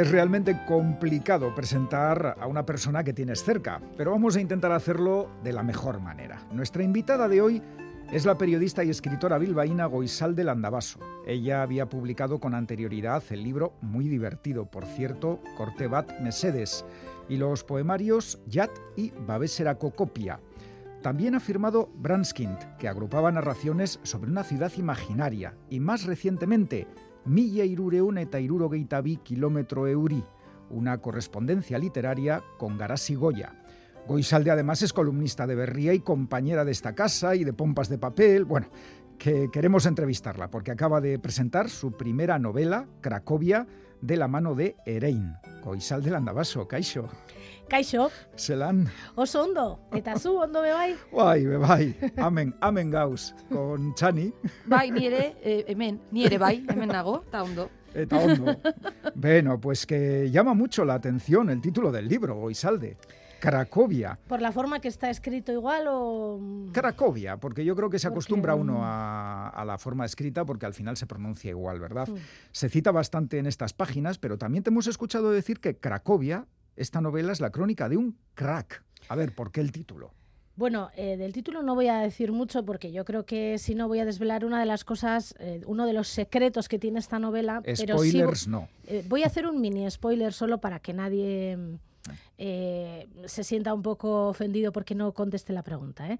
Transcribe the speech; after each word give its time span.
Es 0.00 0.10
realmente 0.10 0.56
complicado 0.66 1.54
presentar 1.54 2.34
a 2.40 2.46
una 2.46 2.64
persona 2.64 3.04
que 3.04 3.12
tienes 3.12 3.44
cerca, 3.44 3.82
pero 3.98 4.12
vamos 4.12 4.34
a 4.34 4.40
intentar 4.40 4.72
hacerlo 4.72 5.28
de 5.44 5.52
la 5.52 5.62
mejor 5.62 6.00
manera. 6.00 6.42
Nuestra 6.52 6.82
invitada 6.82 7.28
de 7.28 7.42
hoy 7.42 7.62
es 8.10 8.24
la 8.24 8.38
periodista 8.38 8.82
y 8.82 8.88
escritora 8.88 9.36
bilbaína 9.36 9.84
Goizalde 9.84 10.42
Landavaso. 10.42 11.00
Ella 11.26 11.60
había 11.60 11.90
publicado 11.90 12.40
con 12.40 12.54
anterioridad 12.54 13.22
el 13.28 13.42
libro 13.42 13.74
muy 13.82 14.08
divertido, 14.08 14.64
por 14.64 14.86
cierto, 14.86 15.42
Cortebat 15.58 16.18
Mesedes, 16.20 16.82
y 17.28 17.36
los 17.36 17.62
poemarios 17.62 18.40
Yat 18.46 18.70
y 18.96 19.10
Babesera 19.26 19.74
Cocopia. 19.74 20.40
También 21.02 21.34
ha 21.34 21.40
firmado 21.40 21.90
Branskind, 21.96 22.78
que 22.78 22.88
agrupaba 22.88 23.32
narraciones 23.32 24.00
sobre 24.02 24.30
una 24.30 24.44
ciudad 24.44 24.72
imaginaria, 24.78 25.54
y 25.68 25.78
más 25.78 26.04
recientemente, 26.06 26.86
mila 27.24 27.64
irureun 27.64 28.18
eta 28.18 28.40
irurogeita 28.40 29.00
bi 29.00 29.16
kilómetro 29.16 29.86
euri, 29.86 30.22
una 30.70 30.98
correspondencia 30.98 31.78
literaria 31.78 32.42
con 32.58 32.78
Garasi 32.78 33.14
Goya. 33.14 33.54
Goisalde 34.06 34.50
además 34.50 34.82
es 34.82 34.92
columnista 34.92 35.46
de 35.46 35.54
Berría 35.54 35.94
y 35.94 36.00
compañera 36.00 36.64
de 36.64 36.72
esta 36.72 36.94
casa 36.94 37.34
y 37.34 37.44
de 37.44 37.52
Pompas 37.52 37.88
de 37.88 37.98
Papel. 37.98 38.44
Bueno, 38.44 38.68
que 39.18 39.50
queremos 39.52 39.86
entrevistarla 39.86 40.50
porque 40.50 40.70
acaba 40.70 41.00
de 41.00 41.18
presentar 41.18 41.68
su 41.68 41.92
primera 41.92 42.38
novela, 42.38 42.86
Cracovia, 43.02 43.66
de 44.00 44.16
la 44.16 44.28
mano 44.28 44.54
de 44.54 44.76
Erein. 44.86 45.34
Goisalde 45.64 46.10
Landavaso, 46.10 46.66
Kaixo. 46.66 47.08
Kaixo. 47.68 48.10
Zelan. 48.36 48.90
Oso 49.14 49.44
ondo. 49.44 49.78
Eta 49.94 50.18
zu 50.18 50.34
ondo 50.42 50.62
bebai? 50.62 50.96
Bai, 51.12 51.46
bebai. 51.46 51.94
Amen, 52.16 52.54
amen 52.60 52.90
gauz. 52.90 53.32
Con 53.48 53.94
Chani. 53.94 54.32
Bai, 54.66 54.90
ni 54.90 55.06
ere, 55.06 55.36
eh, 55.42 55.64
hemen, 55.68 56.00
ni 56.10 56.24
ere 56.24 56.38
bai, 56.38 56.64
hemen 56.68 56.88
nago, 56.88 57.22
eta 57.28 57.42
ondo. 57.42 57.70
Eta 57.94 58.18
ondo. 58.18 58.56
bueno, 59.14 59.60
pues 59.60 59.86
que 59.86 60.30
llama 60.30 60.54
mucho 60.54 60.84
la 60.84 60.94
atención 60.94 61.50
el 61.50 61.60
título 61.60 61.92
del 61.92 62.08
libro, 62.08 62.34
Goisalde. 62.34 62.96
Cracovia. 63.40 64.18
¿Por 64.28 64.40
la 64.40 64.52
forma 64.52 64.80
que 64.80 64.88
está 64.88 65.10
escrito 65.10 65.52
igual 65.52 65.86
o...? 65.88 66.40
Cracovia, 66.72 67.38
porque 67.38 67.64
yo 67.64 67.74
creo 67.74 67.90
que 67.90 67.98
se 67.98 68.08
Porque, 68.08 68.18
acostumbra 68.18 68.54
uno 68.54 68.84
a, 68.84 69.48
a 69.48 69.64
la 69.64 69.78
forma 69.78 70.04
escrita 70.04 70.44
porque 70.44 70.66
al 70.66 70.74
final 70.74 70.96
se 70.96 71.06
pronuncia 71.06 71.50
igual, 71.50 71.80
¿verdad? 71.80 72.08
Mm. 72.08 72.16
Se 72.52 72.68
cita 72.68 72.92
bastante 72.92 73.38
en 73.38 73.46
estas 73.46 73.72
páginas, 73.72 74.18
pero 74.18 74.38
también 74.38 74.62
te 74.62 74.70
hemos 74.70 74.86
escuchado 74.86 75.30
decir 75.30 75.60
que 75.60 75.76
Cracovia, 75.76 76.46
esta 76.76 77.00
novela 77.00 77.32
es 77.32 77.40
la 77.40 77.50
crónica 77.50 77.88
de 77.88 77.96
un 77.96 78.16
crack. 78.34 78.84
A 79.08 79.16
ver, 79.16 79.34
¿por 79.34 79.50
qué 79.50 79.60
el 79.60 79.72
título? 79.72 80.12
Bueno, 80.56 80.90
eh, 80.94 81.16
del 81.16 81.32
título 81.32 81.62
no 81.62 81.74
voy 81.74 81.88
a 81.88 82.00
decir 82.00 82.32
mucho 82.32 82.66
porque 82.66 82.92
yo 82.92 83.06
creo 83.06 83.24
que 83.24 83.56
si 83.56 83.74
no 83.74 83.88
voy 83.88 84.00
a 84.00 84.04
desvelar 84.04 84.44
una 84.44 84.60
de 84.60 84.66
las 84.66 84.84
cosas, 84.84 85.34
eh, 85.38 85.62
uno 85.66 85.86
de 85.86 85.94
los 85.94 86.08
secretos 86.08 86.68
que 86.68 86.78
tiene 86.78 86.98
esta 86.98 87.18
novela. 87.18 87.62
pero 87.64 87.98
sí 87.98 88.10
Spoilers, 88.10 88.46
no. 88.46 88.68
Eh, 88.86 89.02
voy 89.08 89.22
a 89.22 89.26
hacer 89.28 89.46
un 89.46 89.60
mini 89.60 89.90
spoiler 89.90 90.34
solo 90.34 90.60
para 90.60 90.78
que 90.78 90.92
nadie 90.92 91.56
mm, 91.56 91.76
eh, 92.38 93.08
se 93.26 93.44
sienta 93.44 93.74
un 93.74 93.82
poco 93.82 94.28
ofendido 94.28 94.72
porque 94.72 94.94
no 94.94 95.12
conteste 95.12 95.52
la 95.52 95.62
pregunta. 95.62 96.08
¿eh? 96.10 96.18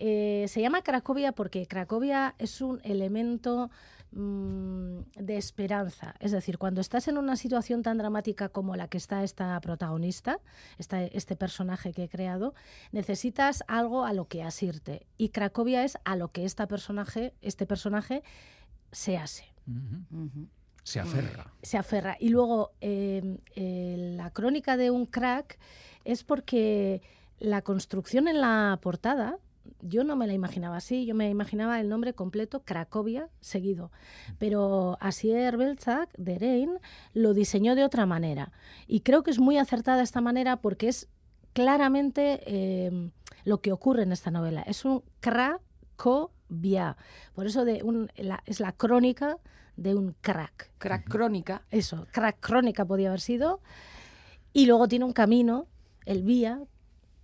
Eh, 0.00 0.46
se 0.48 0.60
llama 0.60 0.82
Cracovia 0.82 1.32
porque 1.32 1.66
Cracovia 1.66 2.34
es 2.38 2.60
un 2.60 2.80
elemento 2.84 3.68
mm, 4.12 4.98
de 5.16 5.36
esperanza. 5.36 6.14
Es 6.20 6.30
decir, 6.32 6.56
cuando 6.56 6.80
estás 6.80 7.08
en 7.08 7.18
una 7.18 7.34
situación 7.36 7.82
tan 7.82 7.98
dramática 7.98 8.48
como 8.48 8.76
la 8.76 8.86
que 8.88 8.96
está 8.96 9.24
esta 9.24 9.60
protagonista, 9.60 10.38
esta- 10.78 11.02
este 11.04 11.34
personaje 11.36 11.92
que 11.92 12.04
he 12.04 12.08
creado, 12.08 12.54
necesitas 12.92 13.64
algo 13.66 14.04
a 14.04 14.12
lo 14.12 14.26
que 14.28 14.42
asirte. 14.44 15.06
Y 15.16 15.30
Cracovia 15.30 15.82
es 15.84 15.98
a 16.04 16.14
lo 16.16 16.28
que 16.32 16.44
esta 16.44 16.66
personaje, 16.68 17.34
este 17.42 17.66
personaje 17.66 18.22
se 18.92 19.18
hace. 19.18 19.44
Se 20.88 21.00
aferra. 21.00 21.52
se 21.62 21.76
aferra. 21.76 22.16
Y 22.18 22.30
luego, 22.30 22.72
eh, 22.80 23.38
eh, 23.56 24.14
la 24.16 24.30
crónica 24.30 24.76
de 24.76 24.90
un 24.90 25.04
crack 25.06 25.58
es 26.04 26.24
porque 26.24 27.02
la 27.38 27.60
construcción 27.62 28.26
en 28.28 28.40
la 28.40 28.78
portada, 28.80 29.36
yo 29.82 30.02
no 30.02 30.16
me 30.16 30.26
la 30.26 30.32
imaginaba 30.32 30.76
así, 30.78 31.04
yo 31.04 31.14
me 31.14 31.28
imaginaba 31.28 31.78
el 31.78 31.88
nombre 31.90 32.14
completo, 32.14 32.62
Cracovia, 32.64 33.28
seguido. 33.40 33.92
Pero 34.38 34.96
Asier 35.00 35.56
Belzak, 35.58 36.10
de 36.16 36.38
Rein, 36.38 36.70
lo 37.12 37.34
diseñó 37.34 37.74
de 37.74 37.84
otra 37.84 38.06
manera. 38.06 38.50
Y 38.86 39.00
creo 39.00 39.22
que 39.22 39.30
es 39.30 39.38
muy 39.38 39.58
acertada 39.58 40.02
esta 40.02 40.22
manera 40.22 40.56
porque 40.62 40.88
es 40.88 41.08
claramente 41.52 42.40
eh, 42.46 43.10
lo 43.44 43.60
que 43.60 43.72
ocurre 43.72 44.04
en 44.04 44.12
esta 44.12 44.30
novela. 44.30 44.62
Es 44.62 44.84
un 44.86 45.02
Cracovia. 45.20 46.96
Por 47.34 47.46
eso 47.46 47.64
de 47.64 47.82
un, 47.82 48.10
la- 48.16 48.42
es 48.46 48.60
la 48.60 48.72
crónica 48.72 49.36
de 49.78 49.94
un 49.94 50.14
crack. 50.20 50.70
Crack 50.78 51.08
crónica. 51.08 51.62
Eso, 51.70 52.06
crack 52.12 52.38
crónica 52.40 52.84
podía 52.84 53.08
haber 53.08 53.20
sido. 53.20 53.60
Y 54.52 54.66
luego 54.66 54.88
tiene 54.88 55.04
un 55.04 55.12
camino, 55.12 55.66
el 56.04 56.22
vía, 56.22 56.60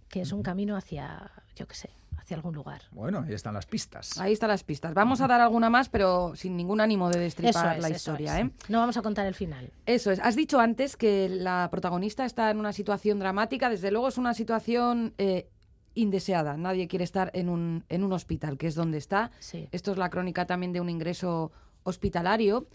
que 0.09 0.20
es 0.20 0.32
un 0.32 0.42
camino 0.42 0.76
hacia, 0.76 1.32
yo 1.56 1.66
qué 1.66 1.75
sé, 1.75 1.91
hacia 2.16 2.37
algún 2.37 2.54
lugar. 2.54 2.82
Bueno, 2.93 3.25
ahí 3.26 3.34
están 3.34 3.54
las 3.54 3.66
pistas. 3.66 4.19
Ahí 4.20 4.32
están 4.32 4.50
las 4.50 4.62
pistas. 4.62 4.94
Vamos 4.94 5.20
a 5.20 5.26
dar 5.26 5.41
alguna 5.41 5.69
más, 5.69 5.88
pero 5.88 6.37
sin 6.37 6.56
ningún 6.56 6.81
ánimo 6.81 7.09
de 7.09 7.16
Eso 7.16 7.43
destripar 7.43 7.76
es, 7.76 7.82
la 7.82 7.88
eso 7.88 7.97
historia, 7.97 8.38
es. 8.38 8.47
¿eh? 8.47 8.50
No 8.69 8.78
vamos 8.78 8.97
a 8.97 9.03
contar 9.03 9.26
el 9.26 9.34
final. 9.34 9.72
Eso 9.87 10.12
es. 10.12 10.20
Has 10.20 10.37
dicho 10.37 10.60
antes 10.60 10.97
que 10.97 11.28
la 11.28 11.69
protagonista 11.72 12.25
está 12.25 12.50
en 12.50 12.60
una 12.60 12.72
situación 12.72 13.19
dramática. 13.19 13.69
Desde 13.69 13.91
luego 13.91 14.09
es 14.09 14.19
una 14.19 14.32
situación 14.32 15.14
eh, 15.19 15.48
indeseada. 15.94 16.56
Nadie 16.56 16.87
quiere 16.87 17.04
estar 17.04 17.32
en 17.34 17.48
un, 17.48 17.84
en 17.88 18.04
un 18.04 18.12
hospital, 18.12 18.59
que 18.59 18.69
es 18.69 18.76
donde 18.76 18.98
está. 18.98 19.32
Sí. 19.41 19.69
Esto 19.72 19.91
es 19.91 19.98
la 19.98 20.09
crónica 20.09 20.47
también 20.47 20.72
de 20.72 20.81
un 20.81 20.88
ingreso 20.88 21.50
hospitalario. 21.84 22.67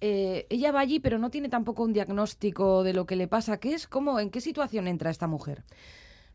Eh, 0.00 0.46
ella 0.50 0.72
va 0.72 0.80
allí, 0.80 0.98
pero 0.98 1.18
no 1.18 1.30
tiene 1.30 1.48
tampoco 1.48 1.84
un 1.84 1.92
diagnóstico 1.92 2.82
de 2.82 2.94
lo 2.94 3.06
que 3.06 3.16
le 3.16 3.28
pasa. 3.28 3.58
¿Qué 3.58 3.74
es? 3.74 3.86
¿Cómo? 3.86 4.18
¿En 4.18 4.30
qué 4.30 4.40
situación 4.40 4.88
entra 4.88 5.10
esta 5.10 5.26
mujer? 5.26 5.62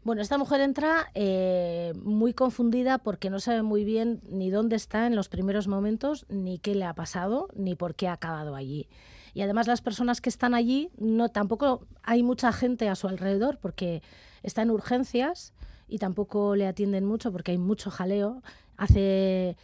Bueno, 0.04 0.22
esta 0.22 0.38
mujer 0.38 0.62
entra 0.62 1.12
eh, 1.16 1.94
muy 2.02 2.34
confundida 2.34 2.98
porque 2.98 3.30
no 3.30 3.42
sabe 3.42 3.62
muy 3.64 3.84
bien 3.84 4.22
ni 4.30 4.50
dónde 4.50 4.78
está 4.78 5.06
en 5.06 5.18
los 5.18 5.28
primeros 5.28 5.68
momentos, 5.68 6.26
ni 6.30 6.60
qué 6.60 6.76
le 6.76 6.86
ha 6.86 6.94
pasado, 6.94 7.50
ni 7.56 7.76
por 7.76 7.94
qué 7.94 8.08
ha 8.08 8.14
acabado 8.14 8.56
allí. 8.56 8.88
Y 9.34 9.42
además 9.42 9.68
las 9.68 9.82
personas 9.82 10.22
que 10.22 10.30
están 10.30 10.54
allí, 10.54 10.90
no 10.98 11.28
tampoco 11.28 11.86
hay 12.04 12.24
mucha 12.24 12.54
gente 12.54 12.88
a 12.88 12.96
su 12.96 13.10
alrededor 13.10 13.60
porque 13.60 14.02
está 14.44 14.62
en 14.62 14.72
urgencias 14.72 15.54
y 15.90 15.98
tampoco 15.98 16.56
le 16.56 16.68
atienden 16.68 17.04
mucho 17.04 17.32
porque 17.32 17.52
hay 17.52 17.58
mucho 17.58 17.92
jaleo. 17.92 18.42
Hace 18.78 19.58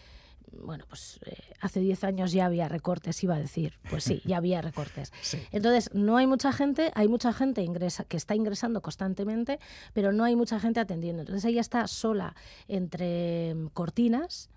bueno, 0.62 0.86
pues 0.88 1.20
eh, 1.26 1.36
hace 1.60 1.80
10 1.80 2.04
años 2.04 2.32
ya 2.32 2.46
había 2.46 2.68
recortes, 2.68 3.24
iba 3.24 3.36
a 3.36 3.40
decir. 3.40 3.74
Pues 3.90 4.04
sí, 4.04 4.22
ya 4.26 4.38
había 4.38 4.62
recortes. 4.62 5.12
Sí. 5.22 5.40
Entonces, 5.52 5.90
no 5.94 6.18
hay 6.18 6.28
mucha 6.28 6.52
gente, 6.52 6.92
hay 6.96 7.08
mucha 7.08 7.34
gente 7.34 7.62
ingresa, 7.62 8.04
que 8.04 8.18
está 8.18 8.36
ingresando 8.36 8.82
constantemente, 8.82 9.60
pero 9.94 10.12
no 10.12 10.24
hay 10.24 10.36
mucha 10.36 10.60
gente 10.60 10.80
atendiendo. 10.80 11.22
Entonces 11.22 11.46
ella 11.46 11.62
está 11.62 11.88
sola 11.88 12.36
entre 12.68 13.56
mm, 13.56 13.68
cortinas 13.68 14.50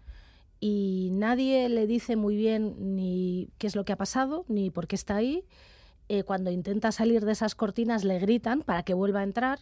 y 0.60 1.10
nadie 1.12 1.68
le 1.68 1.86
dice 1.86 2.16
muy 2.16 2.36
bien 2.36 2.96
ni 2.96 3.50
qué 3.58 3.66
es 3.66 3.76
lo 3.76 3.84
que 3.84 3.92
ha 3.92 3.96
pasado, 3.96 4.44
ni 4.48 4.70
por 4.70 4.86
qué 4.86 4.96
está 4.96 5.16
ahí. 5.16 5.44
Eh, 6.08 6.22
cuando 6.22 6.50
intenta 6.50 6.92
salir 6.92 7.24
de 7.24 7.32
esas 7.32 7.54
cortinas 7.54 8.04
le 8.04 8.18
gritan 8.18 8.62
para 8.62 8.82
que 8.82 8.94
vuelva 8.94 9.20
a 9.20 9.24
entrar. 9.24 9.60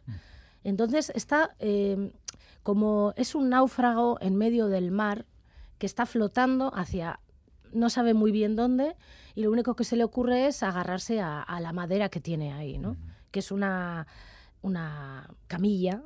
Entonces 0.63 1.11
está 1.15 1.55
eh, 1.59 2.13
como 2.63 3.13
es 3.17 3.35
un 3.35 3.51
náufrago 3.51 4.19
en 4.21 4.37
medio 4.37 4.69
del 4.69 4.91
mar 4.91 5.27
que 5.79 5.87
está 5.87 6.07
flotando 6.07 6.75
hacia 6.75 7.21
no 7.73 7.91
sabe 7.91 8.15
muy 8.15 8.31
bien 8.31 8.55
dónde 8.55 8.95
y 9.35 9.43
lo 9.43 9.51
único 9.51 9.75
que 9.75 9.83
se 9.85 9.97
le 9.97 10.05
ocurre 10.05 10.47
es 10.47 10.63
agarrarse 10.63 11.21
a, 11.21 11.43
a 11.43 11.61
la 11.61 11.73
madera 11.73 12.09
que 12.09 12.21
tiene 12.21 12.53
ahí, 12.53 12.79
¿no? 12.79 12.97
Que 13.33 13.41
es 13.41 13.51
una, 13.51 14.07
una 14.63 15.29
camilla, 15.49 16.03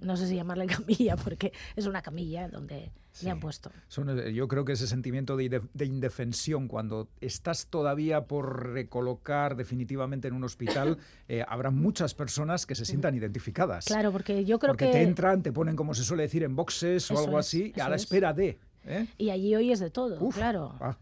no 0.00 0.16
sé 0.16 0.26
si 0.28 0.36
llamarle 0.36 0.66
camilla 0.66 1.16
porque 1.16 1.52
es 1.76 1.86
una 1.86 2.02
camilla 2.02 2.48
donde 2.48 2.92
Sí. 3.14 3.26
le 3.26 3.30
han 3.30 3.38
puesto. 3.38 3.70
Son, 3.86 4.18
eh, 4.18 4.32
yo 4.34 4.48
creo 4.48 4.64
que 4.64 4.72
ese 4.72 4.88
sentimiento 4.88 5.36
de, 5.36 5.62
de 5.72 5.84
indefensión, 5.84 6.66
cuando 6.66 7.08
estás 7.20 7.68
todavía 7.68 8.24
por 8.26 8.72
recolocar 8.72 9.54
definitivamente 9.54 10.26
en 10.26 10.34
un 10.34 10.42
hospital, 10.42 10.98
eh, 11.28 11.44
habrá 11.46 11.70
muchas 11.70 12.12
personas 12.12 12.66
que 12.66 12.74
se 12.74 12.84
sientan 12.84 13.14
identificadas. 13.14 13.84
Claro, 13.84 14.10
porque 14.10 14.44
yo 14.44 14.58
creo 14.58 14.72
Porque 14.72 14.86
que... 14.86 14.92
te 14.94 15.02
entran, 15.02 15.44
te 15.44 15.52
ponen, 15.52 15.76
como 15.76 15.94
se 15.94 16.02
suele 16.02 16.24
decir, 16.24 16.42
en 16.42 16.56
boxes 16.56 17.08
o 17.12 17.14
Eso 17.14 17.22
algo 17.24 17.38
es, 17.38 17.46
así, 17.46 17.72
a 17.80 17.88
la 17.88 17.94
es. 17.94 18.02
espera 18.02 18.32
de. 18.32 18.58
¿Eh? 18.86 19.06
Y 19.18 19.30
allí 19.30 19.54
hoy 19.54 19.72
es 19.72 19.80
de 19.80 19.90
todo, 19.90 20.16
Uf, 20.20 20.34
claro. 20.36 20.74
ah, 20.80 20.96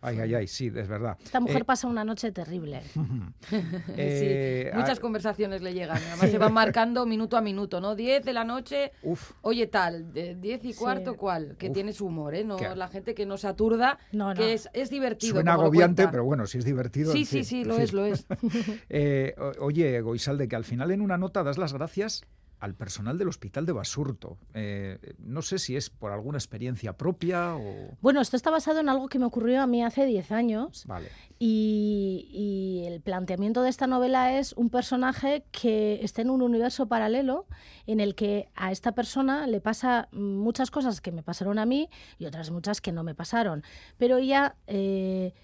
ay, 0.00 0.18
ay, 0.18 0.34
ay, 0.34 0.46
sí, 0.48 0.66
es 0.74 0.88
verdad. 0.88 1.16
Esta 1.24 1.38
mujer 1.40 1.62
Eh, 1.62 1.64
pasa 1.64 1.86
una 1.86 2.04
noche 2.04 2.32
terrible. 2.32 2.82
eh, 3.96 4.68
sí, 4.72 4.76
muchas 4.76 4.98
ah, 4.98 5.00
conversaciones 5.00 5.62
le 5.62 5.74
llegan. 5.74 5.96
Además 5.96 6.30
se 6.30 6.38
van 6.38 6.52
marcando 6.52 7.06
minuto 7.06 7.36
a 7.36 7.40
minuto, 7.40 7.80
¿no? 7.80 7.94
10 7.94 8.24
de 8.24 8.32
la 8.32 8.44
noche, 8.44 8.92
Uf, 9.02 9.32
oye 9.42 9.66
tal, 9.66 10.12
de 10.12 10.34
10 10.34 10.64
y 10.64 10.72
Sí. 10.72 10.78
cuarto 10.78 11.16
cuál, 11.16 11.56
que 11.56 11.68
Uf. 11.68 11.72
tiene 11.74 11.92
su 11.92 12.06
humor, 12.06 12.34
¿eh? 12.34 12.44
No 12.44 12.56
Qué- 12.56 12.74
la 12.74 12.88
gente 12.88 13.14
que 13.14 13.26
no 13.26 13.36
se 13.36 13.46
aturda, 13.48 13.98
No, 14.12 14.30
no. 14.30 14.34
que 14.34 14.54
es, 14.54 14.68
es 14.72 14.90
divertido. 14.90 15.34
suena 15.34 15.52
agobiante, 15.54 16.08
pero 16.08 16.24
bueno, 16.24 16.46
si 16.46 16.58
es 16.58 16.64
divertido. 16.64 17.12
Sí, 17.12 17.20
en 17.20 17.26
sí, 17.26 17.36
fin, 17.38 17.44
sí, 17.44 17.64
lo 17.64 17.78
es, 17.78 17.92
lo 17.92 18.04
es. 18.06 18.26
Eh, 18.88 19.34
oye, 19.60 20.00
Goisalde, 20.00 20.48
que 20.48 20.56
al 20.56 20.64
final 20.64 20.90
en 20.90 21.00
una 21.00 21.16
nota 21.18 21.42
das 21.42 21.58
las 21.58 21.72
gracias 21.72 22.22
al 22.62 22.76
personal 22.76 23.18
del 23.18 23.26
hospital 23.26 23.66
de 23.66 23.72
Basurto. 23.72 24.38
Eh, 24.54 25.16
no 25.18 25.42
sé 25.42 25.58
si 25.58 25.74
es 25.74 25.90
por 25.90 26.12
alguna 26.12 26.38
experiencia 26.38 26.96
propia 26.96 27.56
o... 27.56 27.98
Bueno, 28.00 28.20
esto 28.20 28.36
está 28.36 28.52
basado 28.52 28.78
en 28.78 28.88
algo 28.88 29.08
que 29.08 29.18
me 29.18 29.24
ocurrió 29.24 29.60
a 29.60 29.66
mí 29.66 29.82
hace 29.82 30.06
10 30.06 30.30
años. 30.30 30.84
Vale. 30.86 31.08
Y, 31.40 32.28
y, 32.30 32.86
el 32.86 33.00
planteamiento 33.00 33.62
de 33.62 33.68
esta 33.68 33.88
novela 33.88 34.38
es 34.38 34.52
un 34.52 34.70
personaje 34.70 35.44
que 35.50 35.98
está 36.04 36.22
en 36.22 36.30
un 36.30 36.40
universo 36.40 36.86
paralelo 36.86 37.46
en 37.88 37.98
el 37.98 38.14
que 38.14 38.48
a 38.54 38.70
esta 38.70 38.92
persona 38.92 39.48
le 39.48 39.60
pasa 39.60 40.08
muchas 40.12 40.70
cosas 40.70 41.00
que 41.00 41.10
me 41.10 41.24
pasaron 41.24 41.58
a 41.58 41.66
mí 41.66 41.88
y 42.16 42.26
otras 42.26 42.52
muchas 42.52 42.80
que 42.80 42.92
no 42.92 43.02
me 43.02 43.16
pasaron. 43.16 43.64
Pero 43.98 44.18
ella... 44.18 44.54
Eh, 44.68 45.34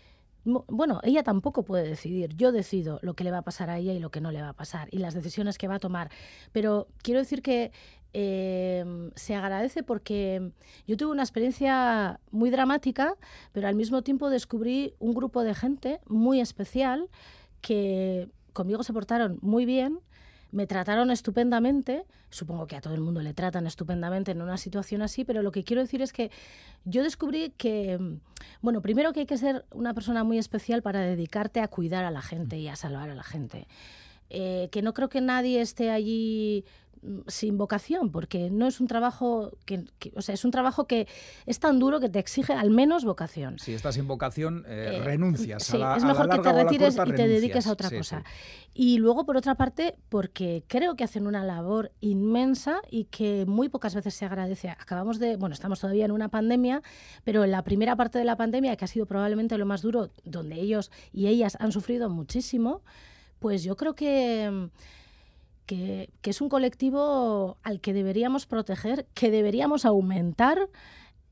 bueno, 0.44 1.00
ella 1.02 1.22
tampoco 1.22 1.64
puede 1.64 1.88
decidir. 1.88 2.34
Yo 2.36 2.52
decido 2.52 2.98
lo 3.02 3.14
que 3.14 3.24
le 3.24 3.30
va 3.30 3.38
a 3.38 3.42
pasar 3.42 3.70
a 3.70 3.78
ella 3.78 3.92
y 3.92 3.98
lo 3.98 4.10
que 4.10 4.20
no 4.20 4.30
le 4.30 4.40
va 4.40 4.50
a 4.50 4.52
pasar 4.54 4.88
y 4.90 4.98
las 4.98 5.14
decisiones 5.14 5.58
que 5.58 5.68
va 5.68 5.76
a 5.76 5.78
tomar. 5.78 6.10
Pero 6.52 6.88
quiero 7.02 7.20
decir 7.20 7.42
que 7.42 7.72
em, 8.12 9.10
se 9.14 9.34
agradece 9.34 9.82
porque 9.82 10.52
yo 10.86 10.96
tuve 10.96 11.12
una 11.12 11.22
experiencia 11.22 12.20
muy 12.30 12.50
dramática, 12.50 13.14
pero 13.52 13.68
al 13.68 13.74
mismo 13.74 14.02
tiempo 14.02 14.30
descubrí 14.30 14.94
un 14.98 15.14
grupo 15.14 15.44
de 15.44 15.54
gente 15.54 16.00
muy 16.06 16.40
especial 16.40 17.08
que 17.60 18.28
conmigo 18.52 18.82
se 18.82 18.92
portaron 18.92 19.38
muy 19.42 19.66
bien 19.66 20.00
me 20.50 20.66
trataron 20.66 21.10
estupendamente, 21.10 22.04
supongo 22.30 22.66
que 22.66 22.76
a 22.76 22.80
todo 22.80 22.94
el 22.94 23.00
mundo 23.00 23.20
le 23.20 23.34
tratan 23.34 23.66
estupendamente 23.66 24.32
en 24.32 24.40
una 24.40 24.56
situación 24.56 25.02
así, 25.02 25.24
pero 25.24 25.42
lo 25.42 25.52
que 25.52 25.64
quiero 25.64 25.82
decir 25.82 26.02
es 26.02 26.12
que 26.12 26.30
yo 26.84 27.02
descubrí 27.02 27.52
que, 27.56 27.98
bueno, 28.62 28.80
primero 28.80 29.12
que 29.12 29.20
hay 29.20 29.26
que 29.26 29.38
ser 29.38 29.64
una 29.72 29.94
persona 29.94 30.24
muy 30.24 30.38
especial 30.38 30.82
para 30.82 31.00
dedicarte 31.00 31.60
a 31.60 31.68
cuidar 31.68 32.04
a 32.04 32.10
la 32.10 32.22
gente 32.22 32.58
y 32.58 32.68
a 32.68 32.76
salvar 32.76 33.10
a 33.10 33.14
la 33.14 33.24
gente. 33.24 33.66
Eh, 34.30 34.68
que 34.70 34.82
no 34.82 34.92
creo 34.92 35.08
que 35.08 35.22
nadie 35.22 35.62
esté 35.62 35.90
allí 35.90 36.66
Mm, 36.87 36.87
sin 37.26 37.58
vocación, 37.58 38.10
porque 38.10 38.50
no 38.50 38.66
es 38.66 38.80
un 38.80 38.86
trabajo 38.86 39.52
que, 39.64 39.84
o 40.14 40.22
sea, 40.22 40.34
es 40.34 40.44
un 40.44 40.50
trabajo 40.50 40.86
que 40.86 41.06
es 41.46 41.60
tan 41.60 41.78
duro 41.78 42.00
que 42.00 42.08
te 42.08 42.18
exige 42.18 42.52
al 42.52 42.70
menos 42.70 43.04
vocación. 43.04 43.58
Si 43.58 43.74
estás 43.74 43.94
sin 43.94 44.06
vocación, 44.06 44.64
eh, 44.66 44.96
eh, 44.96 45.00
renuncias. 45.02 45.64
Sí, 45.64 45.80
a 45.82 45.96
es 45.96 46.04
mejor 46.04 46.28
que 46.28 46.38
te 46.38 46.52
retires 46.52 46.96
y 46.96 47.12
te 47.12 47.28
dediques 47.28 47.66
a 47.66 47.72
otra 47.72 47.90
cosa. 47.90 48.24
Y 48.74 48.98
luego, 48.98 49.24
por 49.24 49.36
otra 49.36 49.54
parte, 49.54 49.96
porque 50.08 50.64
creo 50.68 50.94
que 50.94 51.04
hacen 51.04 51.26
una 51.26 51.44
labor 51.44 51.92
inmensa 52.00 52.80
y 52.90 53.04
que 53.04 53.44
muy 53.46 53.68
pocas 53.68 53.94
veces 53.94 54.14
se 54.14 54.24
agradece. 54.24 54.70
Acabamos 54.70 55.18
de, 55.18 55.36
bueno, 55.36 55.54
estamos 55.54 55.80
todavía 55.80 56.04
en 56.04 56.12
una 56.12 56.28
pandemia, 56.28 56.82
pero 57.24 57.44
en 57.44 57.50
la 57.50 57.62
primera 57.62 57.96
parte 57.96 58.18
de 58.18 58.24
la 58.24 58.36
pandemia, 58.36 58.76
que 58.76 58.84
ha 58.84 58.88
sido 58.88 59.06
probablemente 59.06 59.58
lo 59.58 59.66
más 59.66 59.82
duro, 59.82 60.10
donde 60.24 60.56
ellos 60.56 60.90
y 61.12 61.26
ellas 61.26 61.56
han 61.60 61.72
sufrido 61.72 62.08
muchísimo, 62.08 62.82
pues 63.38 63.62
yo 63.62 63.76
creo 63.76 63.94
que 63.94 64.70
que, 65.68 66.08
es 66.22 66.40
un 66.40 66.48
colectivo 66.48 67.58
al 67.62 67.80
que 67.80 67.92
deberíamos 67.92 68.46
proteger, 68.46 69.06
que 69.14 69.30
deberíamos 69.30 69.84
aumentar 69.84 70.70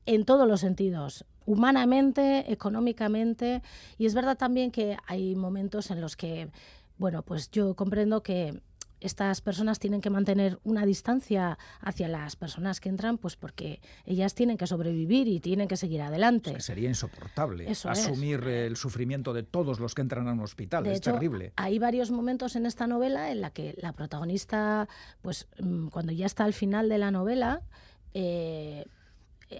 en 0.05 0.25
todos 0.25 0.47
los 0.47 0.61
sentidos, 0.61 1.25
humanamente, 1.45 2.51
económicamente. 2.51 3.63
Y 3.97 4.05
es 4.05 4.13
verdad 4.13 4.37
también 4.37 4.71
que 4.71 4.95
hay 5.07 5.35
momentos 5.35 5.89
en 5.89 6.01
los 6.01 6.15
que, 6.15 6.49
bueno, 6.99 7.23
pues 7.23 7.49
yo 7.49 7.75
comprendo 7.75 8.21
que 8.21 8.61
estas 8.99 9.41
personas 9.41 9.79
tienen 9.79 10.01
que 10.01 10.09
mantener 10.09 10.59
una 10.63 10.85
distancia 10.85 11.57
hacia 11.79 12.07
las 12.07 12.35
personas 12.35 12.79
que 12.79 12.89
entran, 12.89 13.17
pues 13.17 13.35
porque 13.35 13.81
ellas 14.05 14.33
tienen 14.33 14.57
que 14.57 14.67
sobrevivir 14.67 15.27
y 15.27 15.39
tienen 15.39 15.67
que 15.67 15.77
seguir 15.77 16.01
adelante. 16.01 16.59
sería 16.59 16.89
insoportable 16.89 17.67
asumir 17.69 18.43
el 18.43 18.75
sufrimiento 18.75 19.33
de 19.33 19.43
todos 19.43 19.79
los 19.79 19.95
que 19.95 20.01
entran 20.01 20.27
a 20.27 20.33
un 20.33 20.41
hospital. 20.41 20.85
es 20.87 21.01
terrible. 21.01 21.53
Hay 21.55 21.79
varios 21.79 22.11
momentos 22.11 22.55
en 22.55 22.65
esta 22.65 22.87
novela 22.87 23.31
en 23.31 23.41
la 23.41 23.51
que 23.51 23.75
la 23.81 23.93
protagonista, 23.93 24.87
pues 25.21 25.47
mm, 25.59 25.87
cuando 25.87 26.11
ya 26.11 26.25
está 26.25 26.45
al 26.45 26.53
final 26.53 26.89
de 26.89 26.97
la 26.97 27.11
novela, 27.11 27.61
eh, 28.13 28.85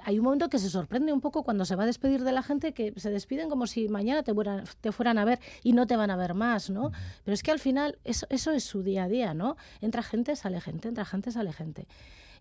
hay 0.03 0.19
un 0.19 0.25
momento 0.25 0.49
que 0.49 0.59
se 0.59 0.69
sorprende 0.69 1.13
un 1.13 1.21
poco 1.21 1.43
cuando 1.43 1.65
se 1.65 1.75
va 1.75 1.83
a 1.83 1.85
despedir 1.85 2.23
de 2.23 2.31
la 2.31 2.43
gente, 2.43 2.73
que 2.73 2.93
se 2.97 3.09
despiden 3.09 3.49
como 3.49 3.67
si 3.67 3.87
mañana 3.87 4.23
te 4.23 4.33
fueran, 4.33 4.65
te 4.81 4.91
fueran 4.91 5.17
a 5.17 5.25
ver 5.25 5.39
y 5.63 5.73
no 5.73 5.87
te 5.87 5.95
van 5.95 6.11
a 6.11 6.15
ver 6.15 6.33
más, 6.33 6.69
¿no? 6.69 6.91
Pero 7.23 7.33
es 7.33 7.43
que 7.43 7.51
al 7.51 7.59
final 7.59 7.97
eso, 8.03 8.27
eso 8.29 8.51
es 8.51 8.63
su 8.63 8.83
día 8.83 9.05
a 9.05 9.07
día, 9.07 9.33
¿no? 9.33 9.55
Entra 9.81 10.03
gente, 10.03 10.35
sale 10.35 10.59
gente, 10.59 10.89
entra 10.89 11.05
gente, 11.05 11.31
sale 11.31 11.53
gente. 11.53 11.87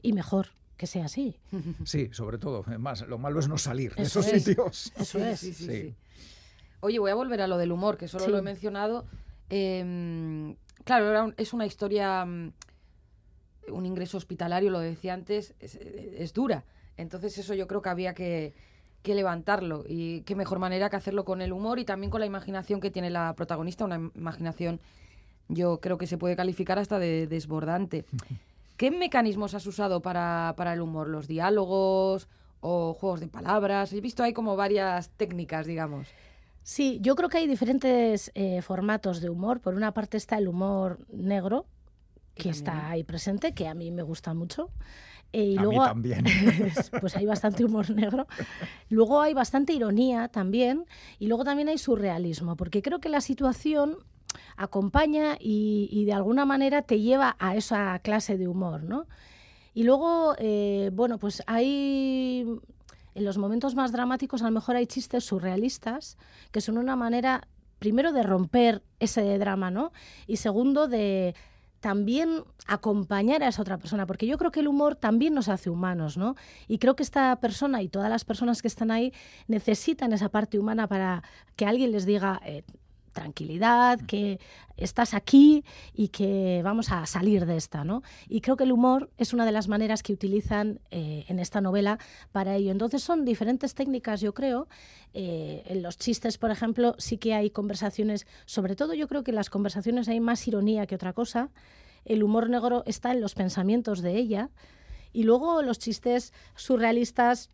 Y 0.03 0.13
mejor, 0.13 0.49
que 0.77 0.87
sea 0.87 1.05
así. 1.05 1.39
Sí, 1.85 2.11
sobre 2.13 2.39
todo. 2.39 2.65
Más, 2.79 3.07
lo 3.07 3.19
malo 3.19 3.39
es 3.39 3.49
no 3.49 3.59
salir 3.59 3.95
de 3.95 4.03
esos 4.03 4.25
sitios. 4.25 4.93
Eso 4.99 5.19
es. 5.19 5.41
Sí, 5.41 5.55
sí, 5.55 5.95
Oye, 6.81 6.99
voy 6.99 7.11
a 7.11 7.15
volver 7.15 7.41
a 7.41 7.47
lo 7.47 7.59
del 7.59 7.73
humor, 7.73 7.97
que 7.97 8.09
solo 8.09 8.29
lo 8.29 8.39
he 8.39 8.43
mencionado. 8.43 9.07
Em, 9.49 10.57
claro, 10.85 11.33
es 11.37 11.53
una 11.53 11.65
historia, 11.65 12.25
mm, 12.25 12.53
un 13.69 13.87
ingreso 13.87 14.17
hospitalario, 14.19 14.71
lo 14.71 14.81
decía 14.81 15.15
antes, 15.15 15.55
es 15.61 16.33
dura. 16.33 16.65
Entonces 16.97 17.37
eso 17.39 17.55
yo 17.55 17.67
creo 17.67 17.83
que 17.83 17.89
había 17.89 18.15
que, 18.15 18.55
levantarlo 19.05 19.85
y 19.87 20.23
qué 20.23 20.35
mejor 20.35 20.59
manera 20.59 20.91
que 20.91 20.97
hacerlo 20.97 21.25
con 21.25 21.41
el 21.41 21.53
humor 21.53 21.79
y 21.79 21.85
también 21.85 22.11
con 22.11 22.19
la 22.19 22.27
imaginación 22.27 22.81
que 22.81 22.91
tiene 22.91 23.09
la 23.09 23.35
protagonista, 23.37 23.85
una 23.85 24.11
imaginación 24.17 24.81
yo 25.49 25.81
creo 25.81 25.97
que 25.97 26.09
se 26.09 26.19
puede 26.19 26.35
calificar 26.35 26.81
hasta 26.81 26.99
de 26.99 27.29
desbordante. 27.29 28.05
¿Qué 28.77 28.91
mecanismos 28.91 29.55
has 29.55 29.67
usado 29.67 30.03
para, 30.03 30.55
el 30.73 30.81
humor? 30.81 31.09
¿Los 31.09 31.29
diálogos 31.29 32.29
o 32.61 32.95
juegos 32.95 33.21
de 33.21 33.29
palabras? 33.29 33.93
He 33.93 34.01
visto 34.01 34.23
hay 34.23 34.33
como 34.33 34.57
varias 34.57 35.11
técnicas, 35.11 35.67
digamos. 35.67 36.09
Sí, 36.63 36.99
yo 37.01 37.15
creo 37.15 37.29
que 37.29 37.39
hay 37.39 37.47
diferentes 37.47 38.33
eh, 38.35 38.61
formatos 38.61 39.21
de 39.21 39.31
humor. 39.31 39.61
Por 39.61 39.75
una 39.75 39.95
parte 39.95 40.17
está 40.17 40.37
el 40.37 40.49
humor 40.49 40.99
negro, 41.09 41.65
que 42.35 42.51
está 42.51 42.91
ahí 42.91 43.03
presente, 43.03 43.55
que 43.55 43.67
a 43.67 43.75
mí 43.75 43.91
me 43.91 44.03
gusta 44.03 44.35
mucho. 44.35 44.69
Eh, 45.37 45.49
y 45.51 45.59
luego, 45.59 45.85
también. 45.85 46.25
pues 47.01 47.15
hay 47.15 47.27
bastante 47.27 47.63
humor 47.63 47.91
negro. 47.91 48.27
Luego 48.89 49.21
hay 49.21 49.35
bastante 49.35 49.75
ironía 49.75 50.29
también. 50.29 50.87
Y 51.19 51.27
luego 51.27 51.45
también 51.45 51.69
hay 51.69 51.77
surrealismo, 51.77 52.57
porque 52.57 52.81
creo 52.81 53.01
que 53.01 53.11
la 53.11 53.21
situación 53.21 53.99
acompaña 54.57 55.37
y, 55.39 56.05
de 56.07 56.15
alguna 56.15 56.47
manera 56.47 56.81
te 56.81 57.01
lleva 57.01 57.37
a 57.39 57.55
esa 57.55 57.99
clase 57.99 58.39
de 58.39 58.49
humor, 58.49 58.85
¿no? 58.85 59.07
Y 59.75 59.83
luego, 59.83 60.35
eh, 60.39 60.89
bueno, 60.95 61.19
pues 61.19 61.43
hay 61.47 62.47
en 63.15 63.25
los 63.25 63.37
momentos 63.37 63.75
más 63.75 63.93
dramáticos 63.93 64.41
a 64.41 64.47
lo 64.47 64.53
mejor 64.53 64.77
hay 64.77 64.87
chistes 64.87 65.25
surrealistas 65.25 66.17
que 66.51 66.63
son 66.63 66.79
una 66.79 66.97
manera, 66.97 67.47
primero, 67.79 68.13
de 68.13 68.23
romper 68.23 68.83
ese 69.01 69.37
drama, 69.37 69.71
¿no? 69.71 69.93
Y 70.27 70.39
segundo, 70.39 70.89
de 70.89 71.35
también 71.87 72.43
acompañar 72.67 73.45
a 73.45 73.47
esa 73.47 73.63
otra 73.63 73.79
persona, 73.79 74.07
porque 74.07 74.27
yo 74.27 74.39
creo 74.39 74.51
que 74.51 74.59
el 74.59 74.67
humor 74.67 74.97
también 74.97 75.35
nos 75.35 75.49
hace 75.49 75.71
humanos, 75.71 76.17
¿no? 76.17 76.35
Y 76.67 76.79
creo 76.79 76.97
que 76.97 77.05
esta 77.05 77.37
persona 77.37 77.81
y 77.81 77.87
todas 77.87 78.11
las 78.11 78.25
personas 78.25 78.61
que 78.61 78.67
están 78.67 78.91
ahí 78.91 79.13
necesitan 79.47 80.13
esa 80.13 80.29
parte 80.29 80.59
humana 80.59 80.89
para 80.89 81.23
que 81.55 81.65
alguien 81.65 81.93
les 81.93 82.05
diga, 82.05 82.41
eh, 82.45 82.65
tranquilidad, 83.17 83.99
que 84.07 84.39
estás 84.77 85.15
aquí 85.15 85.65
y 85.95 86.09
que 86.09 86.61
vamos 86.63 86.93
a 86.93 87.07
salir 87.07 87.47
de 87.47 87.57
esta, 87.57 87.83
¿no? 87.83 88.03
Y 88.29 88.43
creo 88.43 88.57
que 88.57 88.65
el 88.65 88.73
humor 88.73 89.11
es 89.17 89.33
una 89.33 89.47
de 89.47 89.53
las 89.53 89.69
maneras 89.69 90.03
que 90.03 90.13
utilizan 90.13 90.81
eh, 90.91 91.25
en 91.29 91.39
esta 91.39 91.63
novela 91.63 91.99
para 92.31 92.55
ello. 92.55 92.71
Entonces 92.71 93.03
son 93.03 93.25
diferentes 93.25 93.75
técnicas, 93.75 94.21
yo 94.21 94.35
creo. 94.35 94.69
Eh, 95.15 95.63
en 95.67 95.83
los 95.83 95.97
chistes, 95.97 96.37
por 96.37 96.51
ejemplo, 96.51 96.95
sí 96.99 97.17
que 97.17 97.33
hay 97.33 97.49
conversaciones, 97.49 98.27
sobre 98.45 98.77
todo 98.77 98.93
yo 98.93 99.09
creo 99.09 99.25
que 99.25 99.31
en 99.31 99.37
las 99.37 99.49
conversaciones 99.49 100.09
hay 100.09 100.21
más 100.21 100.47
ironía 100.47 100.87
que 100.87 100.95
otra 100.95 101.15
cosa. 101.15 101.49
El 102.05 102.23
humor 102.23 102.51
negro 102.51 102.83
está 102.85 103.13
en 103.13 103.23
los 103.23 103.35
pensamientos 103.35 104.03
de 104.03 104.17
ella. 104.19 104.51
Y 105.15 105.23
luego 105.23 105.63
los 105.63 105.79
chistes 105.79 106.35
surrealistas 106.55 107.51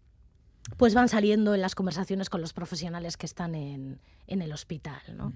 pues 0.76 0.94
van 0.94 1.08
saliendo 1.08 1.54
en 1.54 1.60
las 1.60 1.74
conversaciones 1.74 2.30
con 2.30 2.40
los 2.40 2.52
profesionales 2.52 3.16
que 3.16 3.26
están 3.26 3.54
en, 3.54 3.98
el 4.26 4.52
hospital. 4.52 5.00
¿no? 5.16 5.32